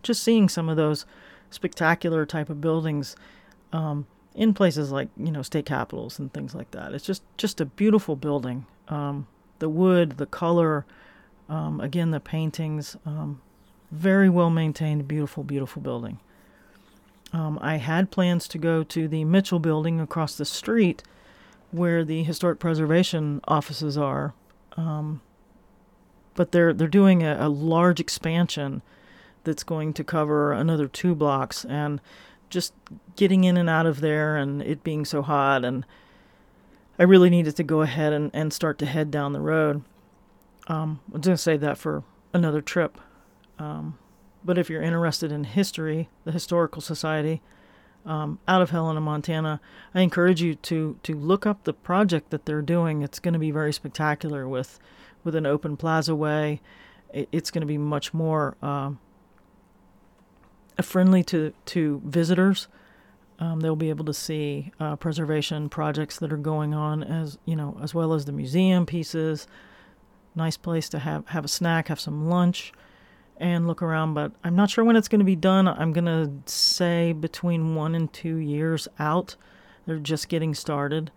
just 0.02 0.22
seeing 0.22 0.48
some 0.48 0.68
of 0.68 0.76
those 0.76 1.06
spectacular 1.50 2.26
type 2.26 2.50
of 2.50 2.60
buildings 2.60 3.14
um, 3.72 4.06
in 4.34 4.54
places 4.54 4.90
like 4.90 5.08
you 5.16 5.30
know 5.30 5.42
state 5.42 5.66
capitals 5.66 6.18
and 6.18 6.32
things 6.32 6.54
like 6.54 6.70
that. 6.72 6.92
It's 6.92 7.04
just 7.04 7.22
just 7.36 7.60
a 7.60 7.66
beautiful 7.66 8.16
building. 8.16 8.66
Um, 8.88 9.26
the 9.58 9.68
wood, 9.68 10.12
the 10.12 10.26
color, 10.26 10.84
um, 11.48 11.80
again 11.80 12.10
the 12.10 12.20
paintings, 12.20 12.96
um, 13.06 13.40
very 13.90 14.28
well 14.28 14.50
maintained, 14.50 15.06
beautiful, 15.06 15.44
beautiful 15.44 15.82
building. 15.82 16.18
Um, 17.32 17.58
I 17.62 17.76
had 17.76 18.10
plans 18.10 18.46
to 18.48 18.58
go 18.58 18.82
to 18.84 19.08
the 19.08 19.24
Mitchell 19.24 19.58
building 19.58 20.00
across 20.00 20.36
the 20.36 20.44
street 20.44 21.02
where 21.70 22.04
the 22.04 22.22
historic 22.22 22.58
preservation 22.58 23.40
offices 23.48 23.96
are. 23.96 24.34
Um, 24.76 25.22
but 26.34 26.52
they're 26.52 26.72
they're 26.72 26.88
doing 26.88 27.22
a, 27.22 27.36
a, 27.40 27.48
large 27.48 28.00
expansion 28.00 28.80
that's 29.44 29.62
going 29.62 29.92
to 29.94 30.04
cover 30.04 30.52
another 30.52 30.86
two 30.86 31.14
blocks 31.14 31.64
and 31.66 32.00
just 32.48 32.72
getting 33.16 33.44
in 33.44 33.56
and 33.56 33.68
out 33.68 33.86
of 33.86 34.00
there 34.00 34.36
and 34.36 34.62
it 34.62 34.82
being 34.82 35.04
so 35.04 35.20
hot 35.20 35.64
and 35.64 35.84
I 36.98 37.04
really 37.04 37.30
needed 37.30 37.56
to 37.56 37.62
go 37.62 37.80
ahead 37.80 38.12
and, 38.12 38.30
and 38.32 38.52
start 38.52 38.78
to 38.78 38.86
head 38.86 39.10
down 39.10 39.32
the 39.32 39.40
road. 39.40 39.82
Um, 40.68 41.00
I'm 41.06 41.20
going 41.20 41.36
to 41.36 41.38
save 41.38 41.60
that 41.60 41.78
for 41.78 42.04
another 42.32 42.60
trip. 42.60 42.98
Um, 43.58 43.98
but 44.44 44.58
if 44.58 44.68
you're 44.68 44.82
interested 44.82 45.32
in 45.32 45.44
history, 45.44 46.08
the 46.24 46.32
Historical 46.32 46.82
Society 46.82 47.40
um, 48.04 48.38
out 48.48 48.62
of 48.62 48.70
Helena, 48.70 49.00
Montana, 49.00 49.60
I 49.94 50.00
encourage 50.00 50.42
you 50.42 50.54
to 50.56 50.98
to 51.02 51.14
look 51.14 51.46
up 51.46 51.64
the 51.64 51.72
project 51.72 52.30
that 52.30 52.46
they're 52.46 52.62
doing. 52.62 53.02
It's 53.02 53.18
going 53.18 53.34
to 53.34 53.38
be 53.38 53.50
very 53.50 53.72
spectacular 53.72 54.48
with 54.48 54.80
with 55.24 55.36
an 55.36 55.46
open 55.46 55.76
plaza 55.76 56.14
way. 56.14 56.60
It's 57.12 57.50
going 57.50 57.60
to 57.60 57.66
be 57.66 57.78
much 57.78 58.12
more 58.12 58.56
uh, 58.62 58.92
friendly 60.80 61.22
to 61.24 61.52
to 61.66 62.02
visitors. 62.04 62.68
Um, 63.38 63.60
they'll 63.60 63.76
be 63.76 63.90
able 63.90 64.04
to 64.04 64.14
see 64.14 64.72
uh, 64.78 64.96
preservation 64.96 65.68
projects 65.68 66.18
that 66.18 66.32
are 66.32 66.36
going 66.36 66.74
on 66.74 67.02
as 67.02 67.38
you 67.44 67.56
know, 67.56 67.76
as 67.82 67.94
well 67.94 68.12
as 68.14 68.24
the 68.24 68.32
museum 68.32 68.86
pieces. 68.86 69.46
Nice 70.34 70.56
place 70.56 70.88
to 70.88 70.98
have 70.98 71.28
have 71.28 71.44
a 71.44 71.48
snack, 71.48 71.88
have 71.88 72.00
some 72.00 72.28
lunch 72.28 72.72
and 73.38 73.66
look 73.66 73.82
around, 73.82 74.14
but 74.14 74.32
I'm 74.44 74.54
not 74.54 74.70
sure 74.70 74.84
when 74.84 74.96
it's 74.96 75.08
going 75.08 75.20
to 75.20 75.24
be 75.24 75.36
done. 75.36 75.66
I'm 75.66 75.92
going 75.92 76.04
to 76.04 76.30
say 76.50 77.12
between 77.12 77.74
one 77.74 77.94
and 77.94 78.12
two 78.12 78.36
years 78.36 78.88
out. 78.98 79.36
They're 79.86 79.98
just 79.98 80.28
getting 80.28 80.54
started. 80.54 81.10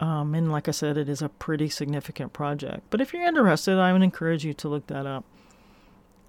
Um, 0.00 0.34
and 0.34 0.52
like 0.52 0.68
I 0.68 0.72
said, 0.72 0.96
it 0.96 1.08
is 1.08 1.22
a 1.22 1.28
pretty 1.28 1.68
significant 1.68 2.32
project. 2.32 2.82
But 2.90 3.00
if 3.00 3.12
you're 3.12 3.26
interested, 3.26 3.78
I 3.78 3.92
would 3.92 4.02
encourage 4.02 4.44
you 4.44 4.52
to 4.54 4.68
look 4.68 4.86
that 4.88 5.06
up. 5.06 5.24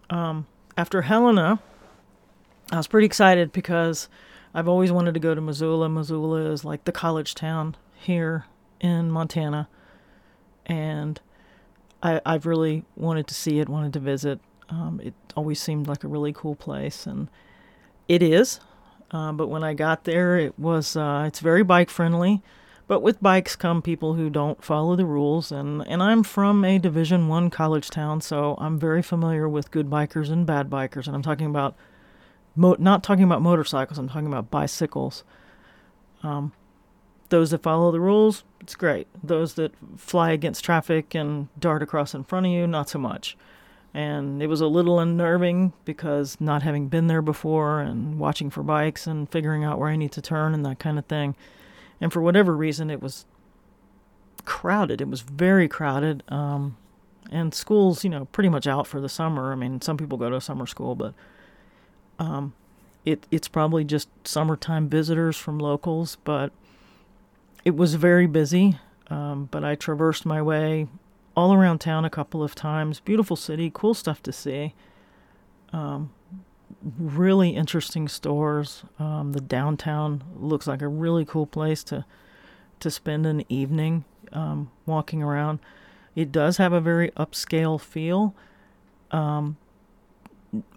Um, 0.09 0.47
after 0.77 1.03
Helena, 1.03 1.59
I 2.71 2.77
was 2.77 2.87
pretty 2.87 3.05
excited 3.05 3.51
because 3.51 4.07
I've 4.53 4.67
always 4.67 4.91
wanted 4.91 5.13
to 5.15 5.19
go 5.19 5.35
to 5.35 5.41
Missoula. 5.41 5.89
Missoula 5.89 6.51
is 6.51 6.63
like 6.63 6.85
the 6.85 6.91
college 6.91 7.35
town 7.35 7.75
here 7.95 8.45
in 8.79 9.11
Montana, 9.11 9.67
and 10.65 11.19
I, 12.01 12.21
I've 12.25 12.45
really 12.45 12.85
wanted 12.95 13.27
to 13.27 13.33
see 13.33 13.59
it, 13.59 13.67
wanted 13.67 13.93
to 13.93 13.99
visit. 13.99 14.39
Um, 14.69 14.99
it 15.03 15.13
always 15.35 15.61
seemed 15.61 15.87
like 15.87 16.03
a 16.03 16.07
really 16.07 16.33
cool 16.33 16.55
place, 16.55 17.05
and 17.05 17.29
it 18.07 18.23
is. 18.23 18.59
Uh, 19.11 19.31
but 19.31 19.47
when 19.47 19.63
I 19.63 19.73
got 19.73 20.03
there, 20.03 20.37
it 20.37 20.57
was 20.59 20.95
uh, 20.95 21.25
it's 21.27 21.39
very 21.39 21.63
bike 21.63 21.89
friendly. 21.89 22.41
But 22.87 23.01
with 23.01 23.21
bikes 23.21 23.55
come 23.55 23.81
people 23.81 24.13
who 24.13 24.29
don't 24.29 24.63
follow 24.63 24.95
the 24.95 25.05
rules, 25.05 25.51
and, 25.51 25.85
and 25.87 26.03
I'm 26.03 26.21
from 26.21 26.63
a 26.63 26.77
Division 26.77 27.27
One 27.27 27.49
college 27.49 27.89
town, 27.89 28.21
so 28.21 28.55
I'm 28.59 28.77
very 28.77 29.01
familiar 29.01 29.49
with 29.49 29.71
good 29.71 29.89
bikers 29.89 30.29
and 30.29 30.45
bad 30.45 30.69
bikers, 30.69 31.07
and 31.07 31.15
I'm 31.15 31.23
talking 31.23 31.47
about 31.47 31.75
mo- 32.55 32.75
not 32.77 33.03
talking 33.03 33.23
about 33.23 33.41
motorcycles. 33.41 33.97
I'm 33.97 34.07
talking 34.07 34.27
about 34.27 34.51
bicycles. 34.51 35.23
Um, 36.21 36.53
those 37.29 37.49
that 37.51 37.63
follow 37.63 37.91
the 37.91 37.99
rules, 37.99 38.43
it's 38.61 38.75
great. 38.75 39.07
Those 39.23 39.55
that 39.55 39.73
fly 39.97 40.31
against 40.31 40.63
traffic 40.63 41.15
and 41.15 41.47
dart 41.59 41.81
across 41.81 42.13
in 42.13 42.23
front 42.23 42.45
of 42.45 42.51
you, 42.51 42.67
not 42.67 42.87
so 42.87 42.99
much. 42.99 43.35
And 43.95 44.43
it 44.43 44.47
was 44.47 44.59
a 44.59 44.67
little 44.67 44.99
unnerving 44.99 45.71
because 45.85 46.35
not 46.41 46.63
having 46.63 46.89
been 46.89 47.07
there 47.07 47.21
before 47.21 47.79
and 47.79 48.19
watching 48.19 48.49
for 48.49 48.61
bikes 48.61 49.07
and 49.07 49.31
figuring 49.31 49.63
out 49.63 49.79
where 49.79 49.87
I 49.87 49.95
need 49.95 50.11
to 50.11 50.21
turn 50.21 50.53
and 50.53 50.65
that 50.65 50.79
kind 50.79 50.99
of 50.99 51.05
thing. 51.05 51.33
And 52.01 52.11
for 52.11 52.21
whatever 52.21 52.57
reason, 52.57 52.89
it 52.89 53.01
was 53.01 53.25
crowded. 54.43 54.99
It 54.99 55.07
was 55.07 55.21
very 55.21 55.69
crowded. 55.69 56.23
Um, 56.27 56.75
and 57.31 57.53
schools, 57.53 58.03
you 58.03 58.09
know, 58.09 58.25
pretty 58.25 58.49
much 58.49 58.67
out 58.67 58.85
for 58.85 58.99
the 58.99 59.07
summer. 59.07 59.53
I 59.53 59.55
mean, 59.55 59.79
some 59.79 59.95
people 59.95 60.17
go 60.17 60.29
to 60.29 60.41
summer 60.41 60.67
school, 60.67 60.95
but 60.95 61.13
um, 62.19 62.53
it 63.05 63.25
it's 63.31 63.47
probably 63.47 63.85
just 63.85 64.09
summertime 64.27 64.89
visitors 64.89 65.37
from 65.37 65.57
locals. 65.57 66.17
But 66.25 66.51
it 67.63 67.77
was 67.77 67.95
very 67.95 68.27
busy. 68.27 68.77
Um, 69.07 69.47
but 69.51 69.63
I 69.63 69.75
traversed 69.75 70.25
my 70.25 70.41
way 70.41 70.89
all 71.35 71.53
around 71.53 71.79
town 71.79 72.05
a 72.05 72.09
couple 72.09 72.43
of 72.43 72.55
times. 72.55 72.99
Beautiful 72.99 73.35
city, 73.35 73.71
cool 73.73 73.93
stuff 73.93 74.23
to 74.23 74.31
see. 74.31 74.73
Um, 75.73 76.11
really 76.97 77.49
interesting 77.49 78.07
stores. 78.07 78.83
Um, 78.99 79.33
the 79.33 79.41
downtown 79.41 80.23
looks 80.37 80.67
like 80.67 80.81
a 80.81 80.87
really 80.87 81.25
cool 81.25 81.45
place 81.45 81.83
to 81.85 82.05
to 82.79 82.91
spend 82.91 83.25
an 83.25 83.43
evening 83.47 84.03
um, 84.33 84.69
walking 84.85 85.23
around. 85.23 85.59
It 86.13 86.31
does 86.31 86.57
have 86.57 86.73
a 86.73 86.81
very 86.81 87.11
upscale 87.11 87.79
feel. 87.79 88.35
Um, 89.11 89.57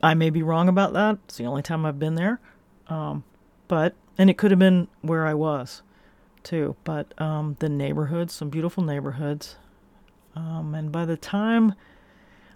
I 0.02 0.14
may 0.14 0.30
be 0.30 0.42
wrong 0.42 0.68
about 0.68 0.92
that. 0.92 1.18
It's 1.24 1.36
the 1.36 1.46
only 1.46 1.62
time 1.62 1.84
I've 1.84 1.98
been 1.98 2.14
there, 2.14 2.40
um, 2.88 3.24
but 3.66 3.94
and 4.16 4.30
it 4.30 4.38
could 4.38 4.50
have 4.50 4.58
been 4.58 4.88
where 5.02 5.26
I 5.26 5.34
was, 5.34 5.82
too. 6.42 6.76
But 6.84 7.20
um, 7.20 7.56
the 7.60 7.68
neighborhoods, 7.68 8.32
some 8.32 8.48
beautiful 8.48 8.82
neighborhoods, 8.82 9.56
um, 10.38 10.74
and 10.74 10.92
by 10.92 11.04
the 11.04 11.16
time 11.16 11.74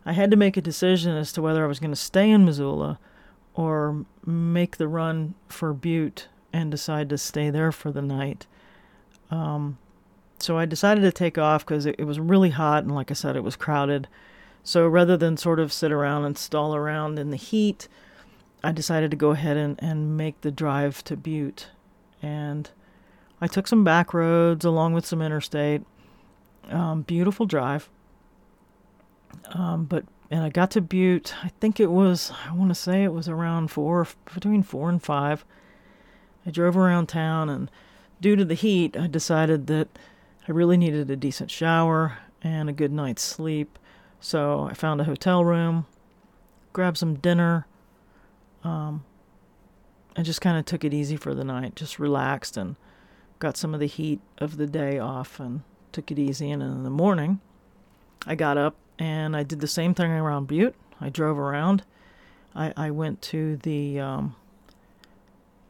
I 0.07 0.13
had 0.13 0.31
to 0.31 0.37
make 0.37 0.57
a 0.57 0.63
decision 0.63 1.17
as 1.17 1.33
to 1.33 1.43
whether 1.43 1.65
I 1.65 1.69
was 1.69 1.81
going 1.81 1.91
to 1.91 1.97
stay 1.97 2.31
in 2.31 2.45
Missoula 2.45 2.99
or 3.55 4.05
make 4.25 4.77
the 4.77 4.89
run 4.89 5.35
for 5.49 5.73
Butte 5.73 6.29
and 6.53 6.71
decide 6.71 7.09
to 7.09 7.19
stay 7.19 7.51
there 7.51 7.73
for 7.73 7.91
the 7.91 8.03
night. 8.03 8.47
Um, 9.31 9.79
so 10.39 10.59
I 10.59 10.65
decided 10.65 11.03
to 11.03 11.13
take 11.13 11.39
off 11.39 11.65
because 11.65 11.87
it, 11.87 11.97
it, 11.99 12.05
was 12.05 12.21
really 12.21 12.51
hot 12.51 12.85
and, 12.85 12.95
like 12.95 13.11
I 13.11 13.15
said, 13.15 13.37
it 13.37 13.45
was 13.45 13.57
crowded. 13.57 14.09
So 14.63 14.87
rather 14.87 15.17
than 15.17 15.37
sort 15.37 15.61
of 15.61 15.73
sit 15.73 15.93
around 15.93 16.25
and 16.25 16.37
stall 16.37 16.75
around 16.75 17.19
in 17.19 17.31
the 17.31 17.37
heat, 17.37 17.89
I 18.63 18.73
decided 18.73 19.11
to 19.11 19.17
go 19.17 19.31
ahead 19.31 19.57
and, 19.57 19.79
and 19.83 20.17
make 20.17 20.41
the 20.41 20.51
drive 20.51 21.03
to 21.05 21.17
Butte. 21.17 21.69
And 22.21 22.71
I 23.41 23.47
took 23.47 23.67
some 23.67 23.83
back 23.83 24.15
roads 24.15 24.65
along 24.65 24.95
with 24.95 25.07
some 25.07 25.23
interstate. 25.23 25.83
Um, 26.71 27.03
beautiful 27.03 27.47
drive. 27.47 27.89
Um, 29.55 29.85
but 29.85 30.05
and 30.31 30.43
I 30.43 30.49
got 30.49 30.71
to 30.73 30.81
Butte. 30.81 31.35
I 31.45 31.51
think 31.61 31.79
it 31.79 31.91
was, 31.91 32.33
I 32.49 32.55
want 32.55 32.71
to 32.71 32.75
say 32.75 33.05
it 33.05 33.13
was 33.13 33.29
around 33.29 33.71
four, 33.71 34.09
between 34.33 34.63
four 34.63 34.89
and 34.89 35.03
five. 35.03 35.45
I 36.47 36.51
drove 36.51 36.75
around 36.75 37.09
town, 37.09 37.51
and 37.51 37.71
due 38.19 38.35
to 38.37 38.45
the 38.45 38.55
heat, 38.55 38.97
I 38.97 39.09
decided 39.09 39.67
that 39.67 39.89
I 40.49 40.53
really 40.53 40.79
needed 40.79 41.11
a 41.11 41.17
decent 41.17 41.51
shower 41.51 42.17
and 42.41 42.71
a 42.71 42.73
good 42.73 42.93
night's 42.93 43.23
sleep. 43.23 43.79
So 44.21 44.63
I 44.63 44.73
found 44.73 45.03
a 45.03 45.05
hotel 45.05 45.45
room, 45.45 45.87
grabbed 46.73 46.97
some 46.97 47.17
dinner, 47.17 47.67
um, 48.65 49.05
and 50.17 50.25
just 50.25 50.41
kind 50.41 50.57
of 50.57 50.65
took 50.65 50.83
it 50.83 50.95
easy 50.95 51.17
for 51.17 51.35
the 51.35 51.45
night. 51.45 51.77
Just 51.77 51.99
relaxed 51.99 52.57
and 52.57 52.77
got 53.39 53.59
some 53.59 53.75
of 53.75 53.81
the 53.81 53.87
heat 53.87 54.21
of 54.39 54.57
the 54.57 54.67
day 54.67 54.99
off 54.99 55.39
and 55.39 55.63
took 55.93 56.11
it 56.11 56.19
easy. 56.19 56.51
And 56.51 56.63
in 56.63 56.85
the 56.85 56.91
morning, 56.91 57.41
I 58.27 58.35
got 58.35 58.57
up 58.57 58.77
and 58.99 59.37
I 59.37 59.43
did 59.43 59.61
the 59.61 59.67
same 59.67 59.95
thing 59.95 60.11
around 60.11 60.47
Butte. 60.47 60.75
I 61.01 61.09
drove 61.09 61.39
around. 61.39 61.83
I, 62.55 62.73
I 62.77 62.91
went 62.91 63.23
to 63.23 63.57
the 63.59 63.99
um, 63.99 64.37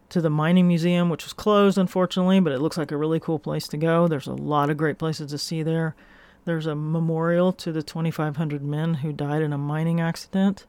to 0.08 0.20
the 0.20 0.30
mining 0.30 0.68
museum, 0.68 1.08
which 1.08 1.24
was 1.24 1.32
closed 1.32 1.78
unfortunately, 1.78 2.40
but 2.40 2.52
it 2.52 2.61
looks 2.61 2.76
like 2.76 2.90
a 2.90 2.96
really 2.96 3.20
cool 3.20 3.38
place 3.38 3.66
to 3.68 3.76
go. 3.76 4.08
There's 4.08 4.26
a 4.26 4.35
lot 4.35 4.68
of 4.68 4.76
great 4.76 4.98
places 4.98 5.30
to 5.30 5.38
see 5.38 5.62
there. 5.62 5.94
There's 6.44 6.66
a 6.66 6.74
memorial 6.74 7.52
to 7.52 7.72
the 7.72 7.82
2,500 7.82 8.62
men 8.62 8.94
who 8.94 9.12
died 9.12 9.42
in 9.42 9.52
a 9.52 9.58
mining 9.58 10.00
accident. 10.00 10.66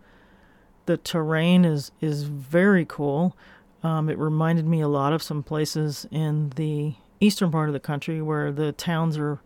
The 0.86 0.98
terrain 0.98 1.66
is 1.66 1.92
is 2.00 2.24
very 2.24 2.86
cool. 2.86 3.36
Um, 3.82 4.10
it 4.10 4.18
reminded 4.18 4.66
me 4.66 4.80
a 4.80 4.88
lot 4.88 5.12
of 5.12 5.22
some 5.22 5.44
places 5.44 6.08
in 6.10 6.52
the 6.56 6.96
eastern 7.20 7.52
part 7.52 7.70
of 7.70 7.74
the 7.74 7.80
country 7.80 8.22
where 8.22 8.52
the 8.52 8.72
towns 8.72 9.18
are 9.18 9.40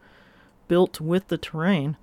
built 0.67 0.99
with 0.99 1.27
the 1.27 1.37
terrain. 1.37 1.97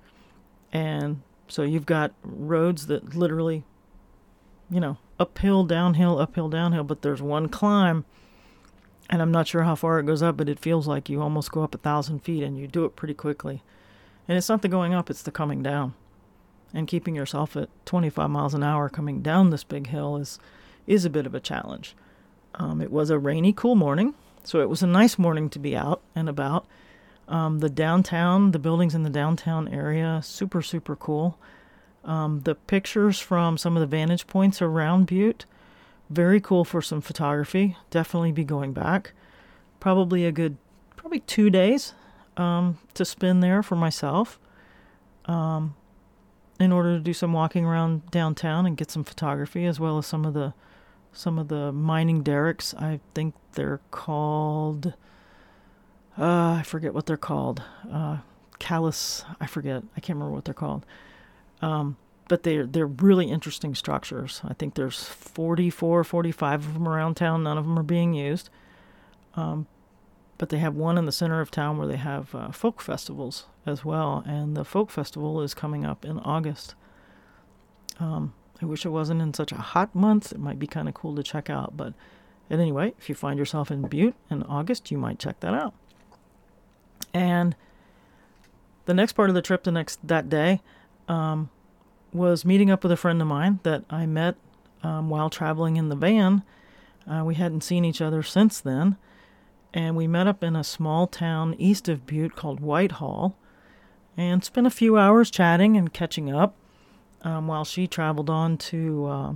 And 0.71 1.21
so 1.47 1.63
you've 1.63 1.85
got 1.85 2.13
roads 2.23 2.87
that 2.87 3.15
literally, 3.15 3.63
you 4.69 4.79
know, 4.79 4.97
uphill, 5.19 5.63
downhill, 5.63 6.19
uphill, 6.19 6.49
downhill, 6.49 6.83
but 6.83 7.01
there's 7.01 7.21
one 7.21 7.47
climb. 7.47 8.05
And 9.09 9.21
I'm 9.21 9.31
not 9.31 9.47
sure 9.47 9.63
how 9.63 9.75
far 9.75 9.99
it 9.99 10.05
goes 10.05 10.23
up, 10.23 10.35
but 10.37 10.49
it 10.49 10.59
feels 10.59 10.87
like 10.87 11.09
you 11.09 11.21
almost 11.21 11.51
go 11.51 11.63
up 11.63 11.75
a 11.75 11.77
thousand 11.77 12.19
feet 12.19 12.43
and 12.43 12.57
you 12.57 12.67
do 12.67 12.85
it 12.85 12.95
pretty 12.95 13.13
quickly. 13.13 13.63
And 14.27 14.37
it's 14.37 14.49
not 14.49 14.63
the 14.63 14.67
going 14.67 14.93
up, 14.93 15.09
it's 15.09 15.21
the 15.21 15.31
coming 15.31 15.61
down. 15.61 15.93
And 16.73 16.87
keeping 16.87 17.15
yourself 17.15 17.55
at 17.55 17.69
25 17.85 18.29
miles 18.29 18.53
an 18.53 18.63
hour 18.63 18.89
coming 18.89 19.21
down 19.21 19.51
this 19.51 19.63
big 19.63 19.87
hill 19.87 20.17
is, 20.17 20.39
is 20.87 21.05
a 21.05 21.09
bit 21.09 21.27
of 21.27 21.35
a 21.35 21.39
challenge. 21.39 21.95
Um, 22.55 22.81
it 22.81 22.91
was 22.91 23.09
a 23.09 23.19
rainy, 23.19 23.53
cool 23.53 23.75
morning, 23.75 24.15
so 24.45 24.61
it 24.61 24.69
was 24.69 24.83
a 24.83 24.87
nice 24.87 25.17
morning 25.17 25.49
to 25.49 25.59
be 25.59 25.75
out 25.75 26.01
and 26.15 26.29
about. 26.29 26.65
Um, 27.27 27.59
the 27.59 27.69
downtown, 27.69 28.51
the 28.51 28.59
buildings 28.59 28.93
in 28.93 29.03
the 29.03 29.09
downtown 29.09 29.67
area, 29.67 30.21
super, 30.23 30.61
super 30.61 30.95
cool. 30.95 31.39
Um, 32.03 32.41
the 32.41 32.53
pictures 32.53 33.19
from 33.19 33.57
some 33.57 33.75
of 33.75 33.81
the 33.81 33.87
vantage 33.87 34.27
points 34.27 34.61
around 34.61 35.07
Butte, 35.07 35.45
very 36.09 36.39
cool 36.39 36.63
for 36.63 36.81
some 36.81 37.01
photography. 37.01 37.75
Definitely 37.89 38.31
be 38.31 38.43
going 38.43 38.73
back. 38.73 39.13
Probably 39.79 40.25
a 40.25 40.31
good, 40.31 40.57
probably 40.95 41.21
two 41.21 41.49
days 41.49 41.93
um, 42.37 42.77
to 42.93 43.03
spend 43.05 43.41
there 43.41 43.63
for 43.63 43.75
myself 43.75 44.39
um, 45.25 45.75
in 46.59 46.71
order 46.71 46.95
to 46.95 46.99
do 46.99 47.13
some 47.13 47.33
walking 47.33 47.65
around 47.65 48.09
downtown 48.11 48.67
and 48.67 48.77
get 48.77 48.91
some 48.91 49.03
photography 49.03 49.65
as 49.65 49.79
well 49.79 49.97
as 49.97 50.05
some 50.05 50.25
of 50.25 50.35
the 50.35 50.53
some 51.15 51.39
of 51.39 51.47
the 51.47 51.71
mining 51.71 52.21
derricks. 52.21 52.73
I 52.75 52.99
think 53.13 53.33
they're 53.53 53.81
called 53.91 54.93
uh, 56.17 56.57
I 56.59 56.63
forget 56.63 56.93
what 56.93 57.05
they're 57.05 57.17
called. 57.17 57.61
Uh, 57.91 58.17
callus, 58.59 59.25
I 59.39 59.47
forget. 59.47 59.83
I 59.97 59.99
can't 59.99 60.17
remember 60.17 60.33
what 60.33 60.45
they're 60.45 60.53
called. 60.53 60.85
Um, 61.61 61.97
but 62.27 62.43
they're 62.43 62.65
they're 62.65 62.87
really 62.87 63.29
interesting 63.29 63.75
structures. 63.75 64.41
I 64.43 64.53
think 64.53 64.75
there's 64.75 65.03
44, 65.03 66.03
45 66.03 66.67
of 66.67 66.73
them 66.73 66.87
around 66.87 67.15
town. 67.15 67.43
None 67.43 67.57
of 67.57 67.65
them 67.65 67.77
are 67.77 67.83
being 67.83 68.13
used. 68.13 68.49
Um, 69.35 69.67
but 70.37 70.49
they 70.49 70.57
have 70.57 70.75
one 70.75 70.97
in 70.97 71.05
the 71.05 71.11
center 71.11 71.41
of 71.41 71.51
town 71.51 71.77
where 71.77 71.87
they 71.87 71.97
have 71.97 72.33
uh, 72.33 72.51
folk 72.51 72.81
festivals 72.81 73.45
as 73.65 73.85
well, 73.85 74.23
and 74.25 74.55
the 74.55 74.65
folk 74.65 74.91
festival 74.91 75.41
is 75.41 75.53
coming 75.53 75.85
up 75.85 76.05
in 76.05 76.19
August. 76.19 76.75
Um, 77.99 78.33
I 78.61 78.65
wish 78.65 78.85
it 78.85 78.89
wasn't 78.89 79.21
in 79.21 79.33
such 79.33 79.51
a 79.51 79.57
hot 79.57 79.93
month. 79.93 80.31
It 80.31 80.39
might 80.39 80.59
be 80.59 80.67
kind 80.67 80.87
of 80.87 80.93
cool 80.93 81.15
to 81.15 81.23
check 81.23 81.49
out, 81.49 81.75
but 81.75 81.93
at 82.49 82.59
anyway, 82.59 82.93
if 82.97 83.09
you 83.09 83.15
find 83.15 83.37
yourself 83.37 83.71
in 83.71 83.87
Butte 83.87 84.15
in 84.29 84.43
August, 84.43 84.91
you 84.91 84.97
might 84.97 85.19
check 85.19 85.39
that 85.41 85.53
out. 85.53 85.73
And 87.13 87.55
the 88.85 88.93
next 88.93 89.13
part 89.13 89.29
of 89.29 89.35
the 89.35 89.41
trip, 89.41 89.63
the 89.63 89.71
next 89.71 90.05
that 90.07 90.29
day, 90.29 90.61
um, 91.07 91.49
was 92.13 92.45
meeting 92.45 92.71
up 92.71 92.83
with 92.83 92.91
a 92.91 92.97
friend 92.97 93.21
of 93.21 93.27
mine 93.27 93.59
that 93.63 93.83
I 93.89 94.05
met 94.05 94.35
um, 94.83 95.09
while 95.09 95.29
traveling 95.29 95.75
in 95.75 95.89
the 95.89 95.95
van. 95.95 96.43
Uh, 97.09 97.23
we 97.25 97.35
hadn't 97.35 97.61
seen 97.61 97.83
each 97.83 98.01
other 98.01 98.23
since 98.23 98.59
then, 98.61 98.97
and 99.73 99.95
we 99.95 100.07
met 100.07 100.27
up 100.27 100.43
in 100.43 100.55
a 100.55 100.63
small 100.63 101.07
town 101.07 101.55
east 101.57 101.89
of 101.89 102.05
Butte 102.05 102.35
called 102.35 102.59
Whitehall, 102.59 103.35
and 104.17 104.43
spent 104.43 104.65
a 104.65 104.71
few 104.71 104.97
hours 104.97 105.29
chatting 105.29 105.75
and 105.75 105.91
catching 105.91 106.33
up 106.33 106.55
um, 107.25 107.47
while 107.47 107.65
she 107.65 107.87
traveled 107.87 108.29
on 108.29 108.55
to 108.57 109.05
uh, 109.07 109.33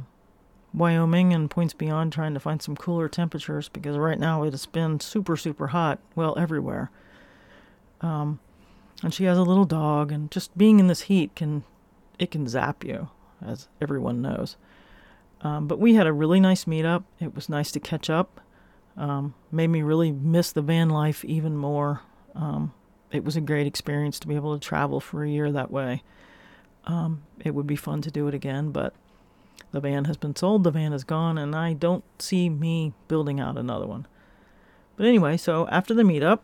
Wyoming 0.73 1.33
and 1.33 1.49
points 1.49 1.73
beyond 1.73 2.13
trying 2.13 2.35
to 2.35 2.39
find 2.39 2.61
some 2.61 2.75
cooler 2.75 3.09
temperatures 3.09 3.67
because 3.67 3.97
right 3.97 4.19
now 4.19 4.43
it 4.43 4.51
has 4.51 4.67
been 4.67 4.99
super, 4.99 5.35
super 5.35 5.67
hot, 5.67 5.99
well, 6.15 6.37
everywhere. 6.37 6.91
Um, 8.01 8.39
and 9.03 9.13
she 9.13 9.23
has 9.23 9.37
a 9.37 9.43
little 9.43 9.65
dog, 9.65 10.11
and 10.11 10.29
just 10.29 10.55
being 10.57 10.79
in 10.79 10.87
this 10.87 11.01
heat 11.01 11.35
can 11.35 11.63
it 12.19 12.31
can 12.31 12.47
zap 12.47 12.83
you, 12.83 13.09
as 13.45 13.67
everyone 13.81 14.21
knows. 14.21 14.55
Um, 15.41 15.67
but 15.67 15.79
we 15.79 15.95
had 15.95 16.05
a 16.05 16.13
really 16.13 16.39
nice 16.39 16.65
meetup. 16.65 17.05
It 17.19 17.33
was 17.33 17.49
nice 17.49 17.71
to 17.71 17.79
catch 17.79 18.09
up. 18.09 18.41
Um, 18.97 19.33
made 19.51 19.67
me 19.67 19.81
really 19.81 20.11
miss 20.11 20.51
the 20.51 20.61
van 20.61 20.89
life 20.89 21.23
even 21.23 21.55
more. 21.55 22.01
Um, 22.35 22.73
it 23.11 23.23
was 23.23 23.37
a 23.37 23.41
great 23.41 23.65
experience 23.65 24.19
to 24.19 24.27
be 24.27 24.35
able 24.35 24.57
to 24.57 24.65
travel 24.65 24.99
for 24.99 25.23
a 25.23 25.29
year 25.29 25.49
that 25.51 25.71
way. 25.71 26.03
Um, 26.89 27.21
it 27.45 27.53
would 27.53 27.67
be 27.67 27.75
fun 27.75 28.01
to 28.01 28.09
do 28.09 28.27
it 28.27 28.33
again, 28.33 28.71
but 28.71 28.95
the 29.71 29.79
van 29.79 30.05
has 30.05 30.17
been 30.17 30.35
sold, 30.35 30.63
the 30.63 30.71
van 30.71 30.91
is 30.91 31.03
gone, 31.03 31.37
and 31.37 31.55
I 31.55 31.73
don't 31.73 32.03
see 32.17 32.49
me 32.49 32.93
building 33.07 33.39
out 33.39 33.59
another 33.59 33.85
one. 33.85 34.07
But 34.97 35.05
anyway, 35.05 35.37
so 35.37 35.67
after 35.67 35.93
the 35.93 36.01
meetup, 36.01 36.39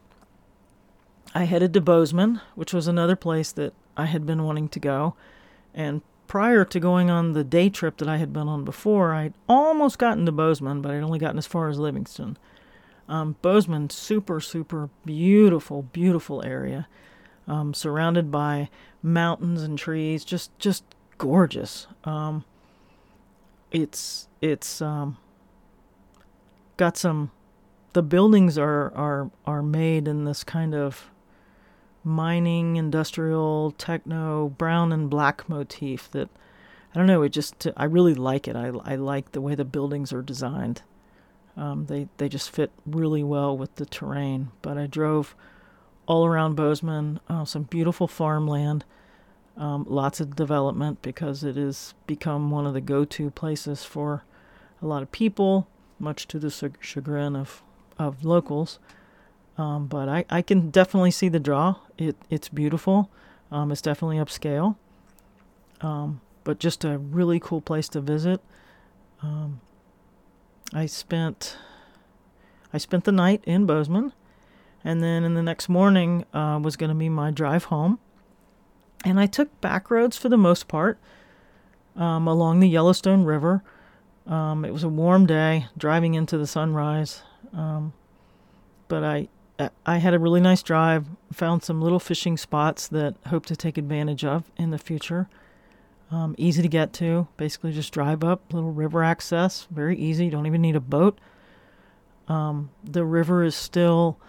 I 1.33 1.45
headed 1.45 1.73
to 1.73 1.81
Bozeman, 1.81 2.41
which 2.53 2.73
was 2.73 2.87
another 2.87 3.15
place 3.15 3.51
that 3.53 3.73
I 3.97 4.05
had 4.05 4.27
been 4.27 4.43
wanting 4.43 4.69
to 4.69 4.79
go. 4.79 5.15
And 5.73 6.03
prior 6.27 6.63
to 6.63 6.79
going 6.79 7.09
on 7.09 7.33
the 7.33 7.43
day 7.43 7.67
trip 7.71 7.97
that 7.97 8.07
I 8.07 8.17
had 8.17 8.31
been 8.31 8.47
on 8.47 8.63
before, 8.63 9.15
I'd 9.15 9.33
almost 9.49 9.97
gotten 9.97 10.27
to 10.27 10.31
Bozeman, 10.31 10.83
but 10.83 10.91
I'd 10.91 11.01
only 11.01 11.17
gotten 11.17 11.39
as 11.39 11.47
far 11.47 11.69
as 11.69 11.79
Livingston. 11.79 12.37
Um, 13.09 13.35
Bozeman, 13.41 13.89
super, 13.89 14.39
super 14.39 14.91
beautiful, 15.05 15.81
beautiful 15.81 16.43
area, 16.43 16.87
um, 17.47 17.73
surrounded 17.73 18.31
by 18.31 18.69
mountains 19.01 19.63
and 19.63 19.77
trees, 19.77 20.25
just, 20.25 20.57
just 20.59 20.83
gorgeous. 21.17 21.87
Um, 22.03 22.45
it's, 23.71 24.27
it's, 24.41 24.81
um, 24.81 25.17
got 26.77 26.97
some. 26.97 27.31
The 27.93 28.03
buildings 28.03 28.57
are 28.57 28.93
are 28.93 29.31
are 29.45 29.63
made 29.63 30.07
in 30.07 30.25
this 30.25 30.43
kind 30.43 30.75
of 30.75 31.09
mining, 32.03 32.75
industrial, 32.75 33.71
techno, 33.77 34.49
brown 34.49 34.91
and 34.91 35.09
black 35.09 35.47
motif 35.47 36.11
that 36.11 36.29
I 36.93 36.97
don't 36.97 37.07
know. 37.07 37.21
It 37.21 37.29
just 37.29 37.67
I 37.77 37.85
really 37.85 38.13
like 38.13 38.47
it. 38.47 38.55
I 38.55 38.67
I 38.83 38.95
like 38.95 39.31
the 39.31 39.41
way 39.41 39.55
the 39.55 39.65
buildings 39.65 40.11
are 40.11 40.21
designed. 40.21 40.81
Um, 41.57 41.85
they 41.85 42.09
they 42.17 42.27
just 42.27 42.51
fit 42.51 42.71
really 42.85 43.23
well 43.23 43.57
with 43.57 43.75
the 43.75 43.85
terrain. 43.85 44.51
But 44.61 44.77
I 44.77 44.87
drove 44.87 45.35
all 46.07 46.25
around 46.25 46.55
Bozeman, 46.55 47.19
uh, 47.27 47.45
some 47.45 47.63
beautiful 47.63 48.07
farmland, 48.07 48.85
um, 49.57 49.85
lots 49.87 50.19
of 50.19 50.35
development 50.35 51.01
because 51.01 51.43
it 51.43 51.55
has 51.55 51.93
become 52.07 52.51
one 52.51 52.65
of 52.65 52.73
the 52.73 52.81
go-to 52.81 53.31
places 53.31 53.83
for 53.83 54.23
a 54.81 54.85
lot 54.85 55.01
of 55.01 55.11
people, 55.11 55.67
much 55.99 56.27
to 56.27 56.39
the 56.39 56.73
chagrin 56.79 57.35
of 57.35 57.61
of 57.97 58.25
locals. 58.25 58.79
Um, 59.57 59.87
but 59.87 60.09
I, 60.09 60.25
I 60.29 60.41
can 60.41 60.69
definitely 60.69 61.11
see 61.11 61.29
the 61.29 61.39
draw. 61.39 61.75
It 61.97 62.17
it's 62.29 62.49
beautiful. 62.49 63.09
Um, 63.51 63.71
it's 63.71 63.81
definitely 63.81 64.17
upscale. 64.17 64.75
Um, 65.81 66.21
but 66.43 66.59
just 66.59 66.83
a 66.83 66.97
really 66.97 67.39
cool 67.39 67.61
place 67.61 67.87
to 67.89 68.01
visit. 68.01 68.41
Um, 69.21 69.61
I 70.73 70.85
spent 70.85 71.57
I 72.73 72.77
spent 72.77 73.05
the 73.05 73.11
night 73.11 73.41
in 73.45 73.65
Bozeman, 73.65 74.11
and 74.85 75.03
then 75.03 75.25
in 75.25 75.33
the 75.33 75.43
next 75.43 75.67
morning 75.67 76.23
uh, 76.33 76.59
was 76.61 76.77
going 76.77 76.89
to 76.89 76.95
be 76.95 77.09
my 77.09 77.31
drive 77.31 77.65
home. 77.65 77.99
And 79.03 79.19
I 79.19 79.25
took 79.25 79.59
back 79.59 79.91
roads 79.91 80.15
for 80.15 80.29
the 80.29 80.37
most 80.37 80.69
part 80.69 80.97
um, 81.97 82.27
along 82.27 82.61
the 82.61 82.69
Yellowstone 82.69 83.25
River. 83.25 83.63
Um, 84.25 84.63
it 84.63 84.71
was 84.71 84.83
a 84.83 84.89
warm 84.89 85.25
day, 85.25 85.67
driving 85.77 86.13
into 86.13 86.37
the 86.37 86.47
sunrise. 86.47 87.23
but 87.51 89.03
I 89.03 89.27
I 89.85 89.97
had 89.97 90.13
a 90.13 90.19
really 90.19 90.41
nice 90.41 90.61
drive, 90.61 91.05
found 91.31 91.63
some 91.63 91.81
little 91.81 91.99
fishing 91.99 92.35
spots 92.37 92.87
that 92.89 93.15
hope 93.27 93.45
to 93.45 93.55
take 93.55 93.77
advantage 93.77 94.25
of 94.25 94.51
in 94.57 94.71
the 94.71 94.77
future. 94.77 95.29
Um, 96.11 96.35
easy 96.37 96.61
to 96.61 96.67
get 96.67 96.93
to, 96.93 97.27
basically 97.37 97.71
just 97.71 97.93
drive 97.93 98.23
up, 98.23 98.53
little 98.53 98.71
river 98.71 99.03
access, 99.03 99.67
very 99.71 99.97
easy. 99.97 100.25
You 100.25 100.31
don't 100.31 100.45
even 100.45 100.61
need 100.61 100.75
a 100.75 100.81
boat. 100.81 101.19
Um, 102.27 102.69
the 102.83 103.05
river 103.05 103.43
is 103.43 103.55
still 103.55 104.19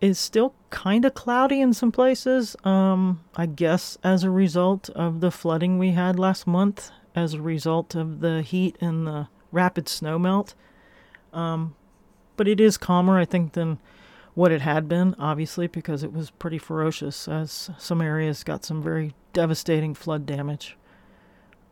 is 0.00 0.18
still 0.18 0.54
kind 0.70 1.04
of 1.04 1.14
cloudy 1.14 1.60
in 1.60 1.72
some 1.72 1.92
places. 1.92 2.56
Um, 2.64 3.24
I 3.36 3.46
guess 3.46 3.98
as 4.04 4.24
a 4.24 4.30
result 4.30 4.90
of 4.90 5.20
the 5.20 5.30
flooding 5.30 5.78
we 5.78 5.90
had 5.92 6.18
last 6.18 6.46
month, 6.46 6.90
as 7.14 7.34
a 7.34 7.42
result 7.42 7.94
of 7.94 8.20
the 8.20 8.42
heat 8.42 8.76
and 8.80 9.06
the 9.06 9.28
rapid 9.50 9.86
snowmelt. 9.86 10.54
Um, 11.32 11.74
but 12.36 12.46
it 12.48 12.60
is 12.60 12.78
calmer, 12.78 13.18
I 13.18 13.24
think, 13.24 13.52
than 13.52 13.78
what 14.34 14.52
it 14.52 14.60
had 14.60 14.88
been, 14.88 15.16
obviously, 15.18 15.66
because 15.66 16.04
it 16.04 16.12
was 16.12 16.30
pretty 16.30 16.58
ferocious, 16.58 17.26
as 17.26 17.70
some 17.76 18.00
areas 18.00 18.44
got 18.44 18.64
some 18.64 18.80
very 18.80 19.14
devastating 19.32 19.94
flood 19.94 20.26
damage. 20.26 20.76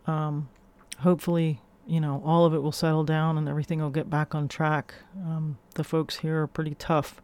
Um, 0.07 0.49
hopefully, 1.01 1.61
you 1.87 2.01
know, 2.01 2.23
all 2.25 2.45
of 2.45 2.55
it 2.55 2.62
will 2.62 2.73
settle 2.73 3.05
down 3.05 3.39
and 3.39 3.49
everything 3.49 3.81
will 3.81 3.91
get 3.91 4.11
back 4.11 4.35
on 4.35 4.49
track. 4.49 4.95
Um, 5.17 5.59
the 5.75 5.85
folks 5.85 6.17
here 6.17 6.43
are 6.43 6.47
pretty 6.49 6.75
tough. 6.75 7.23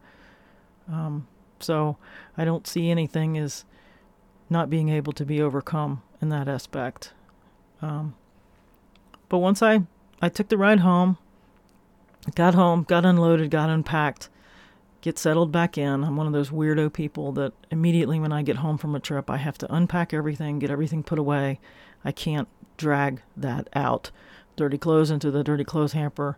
Um, 0.89 1.27
so 1.61 1.97
I 2.37 2.45
don't 2.45 2.67
see 2.67 2.91
anything 2.91 3.39
as 3.39 3.65
not 4.51 4.71
being 4.71 4.89
able 4.89 5.13
to 5.15 5.25
be 5.25 5.41
overcome 5.41 6.03
in 6.21 6.29
that 6.29 6.49
aspect. 6.49 7.13
Um, 7.81 8.15
but 9.29 9.39
once 9.39 9.63
I, 9.63 9.83
I 10.21 10.29
took 10.29 10.49
the 10.49 10.59
ride 10.59 10.81
home, 10.81 11.19
got 12.35 12.55
home, 12.55 12.85
got 12.85 13.05
unloaded, 13.05 13.51
got 13.51 13.71
unpacked, 13.71 14.29
get 15.01 15.19
settled 15.19 15.51
back 15.51 15.77
in. 15.79 16.05
I'm 16.05 16.17
one 16.17 16.27
of 16.27 16.33
those 16.33 16.51
weirdo 16.51 16.93
people 16.93 17.33
that 17.33 17.53
immediately 17.71 18.21
when 18.21 18.33
I 18.33 18.43
get 18.43 18.57
home 18.57 18.79
from 18.79 18.95
a 18.95 19.01
trip, 19.01 19.31
I 19.31 19.39
have 19.39 19.59
to 19.59 19.75
unpack 19.75 20.13
everything, 20.13 20.59
get 20.59 20.71
everything 20.71 21.03
put 21.03 21.19
away. 21.19 21.61
I 22.05 22.13
can't 22.13 22.49
drag 22.77 23.23
that 23.37 23.69
out. 23.75 24.11
Dirty 24.57 24.79
clothes 24.79 25.11
into 25.11 25.31
the 25.31 25.43
dirty 25.43 25.65
clothes 25.65 25.93
hamper, 25.93 26.37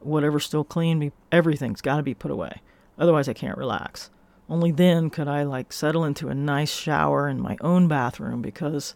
whatever's 0.00 0.46
still 0.46 0.64
clean, 0.64 1.12
everything's 1.30 1.80
got 1.80 1.98
to 1.98 2.02
be 2.02 2.14
put 2.14 2.30
away. 2.30 2.62
Otherwise, 2.98 3.28
I 3.28 3.32
can't 3.32 3.58
relax. 3.58 4.10
Only 4.48 4.70
then 4.70 5.10
could 5.10 5.28
I 5.28 5.44
like 5.44 5.72
settle 5.72 6.04
into 6.04 6.28
a 6.28 6.34
nice 6.34 6.74
shower 6.74 7.28
in 7.28 7.40
my 7.40 7.56
own 7.60 7.88
bathroom 7.88 8.42
because 8.42 8.94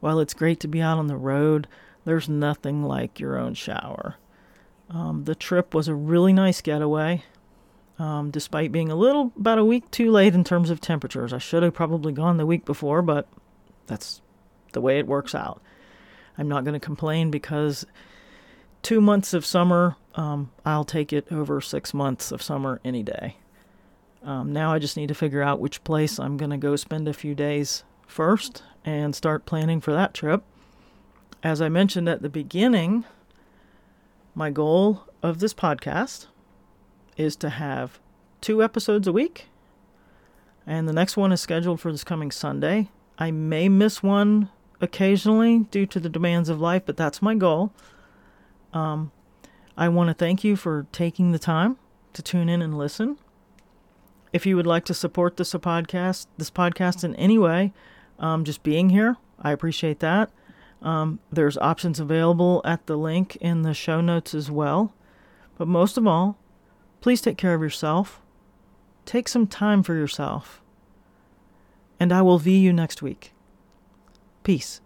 while 0.00 0.20
it's 0.20 0.34
great 0.34 0.60
to 0.60 0.68
be 0.68 0.80
out 0.80 0.98
on 0.98 1.06
the 1.06 1.16
road, 1.16 1.66
there's 2.04 2.28
nothing 2.28 2.82
like 2.84 3.18
your 3.18 3.36
own 3.36 3.54
shower. 3.54 4.16
Um, 4.88 5.24
the 5.24 5.34
trip 5.34 5.74
was 5.74 5.88
a 5.88 5.94
really 5.94 6.32
nice 6.32 6.60
getaway 6.60 7.24
um, 7.98 8.30
despite 8.30 8.72
being 8.72 8.90
a 8.90 8.96
little 8.96 9.32
about 9.36 9.58
a 9.58 9.64
week 9.64 9.90
too 9.90 10.10
late 10.10 10.34
in 10.34 10.44
terms 10.44 10.70
of 10.70 10.80
temperatures. 10.80 11.32
I 11.32 11.38
should 11.38 11.62
have 11.62 11.74
probably 11.74 12.12
gone 12.12 12.36
the 12.36 12.46
week 12.46 12.64
before, 12.64 13.02
but 13.02 13.26
that's 13.86 14.20
the 14.72 14.80
way 14.80 14.98
it 14.98 15.06
works 15.06 15.34
out. 15.34 15.60
I'm 16.36 16.48
not 16.48 16.64
going 16.64 16.74
to 16.74 16.80
complain 16.80 17.30
because 17.30 17.86
two 18.82 19.00
months 19.00 19.32
of 19.32 19.46
summer, 19.46 19.96
um, 20.16 20.50
I'll 20.64 20.84
take 20.84 21.12
it 21.12 21.30
over 21.30 21.60
six 21.60 21.94
months 21.94 22.32
of 22.32 22.42
summer 22.42 22.80
any 22.84 23.02
day. 23.02 23.36
Um, 24.24 24.52
now 24.52 24.72
I 24.72 24.78
just 24.78 24.96
need 24.96 25.08
to 25.08 25.14
figure 25.14 25.42
out 25.42 25.60
which 25.60 25.84
place 25.84 26.18
I'm 26.18 26.36
going 26.36 26.50
to 26.50 26.56
go 26.56 26.74
spend 26.74 27.06
a 27.06 27.12
few 27.12 27.34
days 27.34 27.84
first 28.06 28.62
and 28.84 29.14
start 29.14 29.46
planning 29.46 29.80
for 29.80 29.92
that 29.92 30.14
trip. 30.14 30.42
As 31.42 31.60
I 31.60 31.68
mentioned 31.68 32.08
at 32.08 32.22
the 32.22 32.28
beginning, 32.28 33.04
my 34.34 34.50
goal 34.50 35.02
of 35.22 35.38
this 35.38 35.54
podcast 35.54 36.26
is 37.16 37.36
to 37.36 37.50
have 37.50 38.00
two 38.40 38.62
episodes 38.62 39.06
a 39.06 39.12
week. 39.12 39.46
And 40.66 40.88
the 40.88 40.92
next 40.92 41.16
one 41.16 41.30
is 41.30 41.40
scheduled 41.40 41.80
for 41.80 41.92
this 41.92 42.04
coming 42.04 42.30
Sunday. 42.30 42.90
I 43.18 43.30
may 43.30 43.68
miss 43.68 44.02
one 44.02 44.50
occasionally 44.80 45.60
due 45.70 45.86
to 45.86 46.00
the 46.00 46.08
demands 46.08 46.48
of 46.48 46.60
life, 46.60 46.82
but 46.84 46.96
that's 46.96 47.22
my 47.22 47.34
goal. 47.34 47.72
Um, 48.72 49.12
I 49.76 49.88
want 49.88 50.08
to 50.08 50.14
thank 50.14 50.42
you 50.42 50.56
for 50.56 50.86
taking 50.92 51.32
the 51.32 51.38
time 51.38 51.76
to 52.12 52.22
tune 52.22 52.48
in 52.48 52.62
and 52.62 52.76
listen. 52.76 53.18
If 54.32 54.46
you 54.46 54.56
would 54.56 54.66
like 54.66 54.84
to 54.86 54.94
support 54.94 55.36
this 55.36 55.52
podcast, 55.54 56.26
this 56.38 56.50
podcast 56.50 57.04
in 57.04 57.14
any 57.16 57.38
way, 57.38 57.72
um, 58.18 58.44
just 58.44 58.62
being 58.62 58.90
here, 58.90 59.16
I 59.40 59.52
appreciate 59.52 60.00
that. 60.00 60.30
Um, 60.82 61.20
there's 61.30 61.56
options 61.58 62.00
available 62.00 62.60
at 62.64 62.86
the 62.86 62.96
link 62.96 63.36
in 63.36 63.62
the 63.62 63.74
show 63.74 64.00
notes 64.00 64.34
as 64.34 64.50
well. 64.50 64.94
But 65.58 65.68
most 65.68 65.96
of 65.96 66.06
all, 66.06 66.38
Please 67.06 67.20
take 67.20 67.38
care 67.38 67.54
of 67.54 67.62
yourself. 67.62 68.20
Take 69.04 69.28
some 69.28 69.46
time 69.46 69.84
for 69.84 69.94
yourself. 69.94 70.60
And 72.00 72.12
I 72.12 72.20
will 72.22 72.40
view 72.40 72.58
you 72.58 72.72
next 72.72 73.00
week. 73.00 73.32
Peace. 74.42 74.80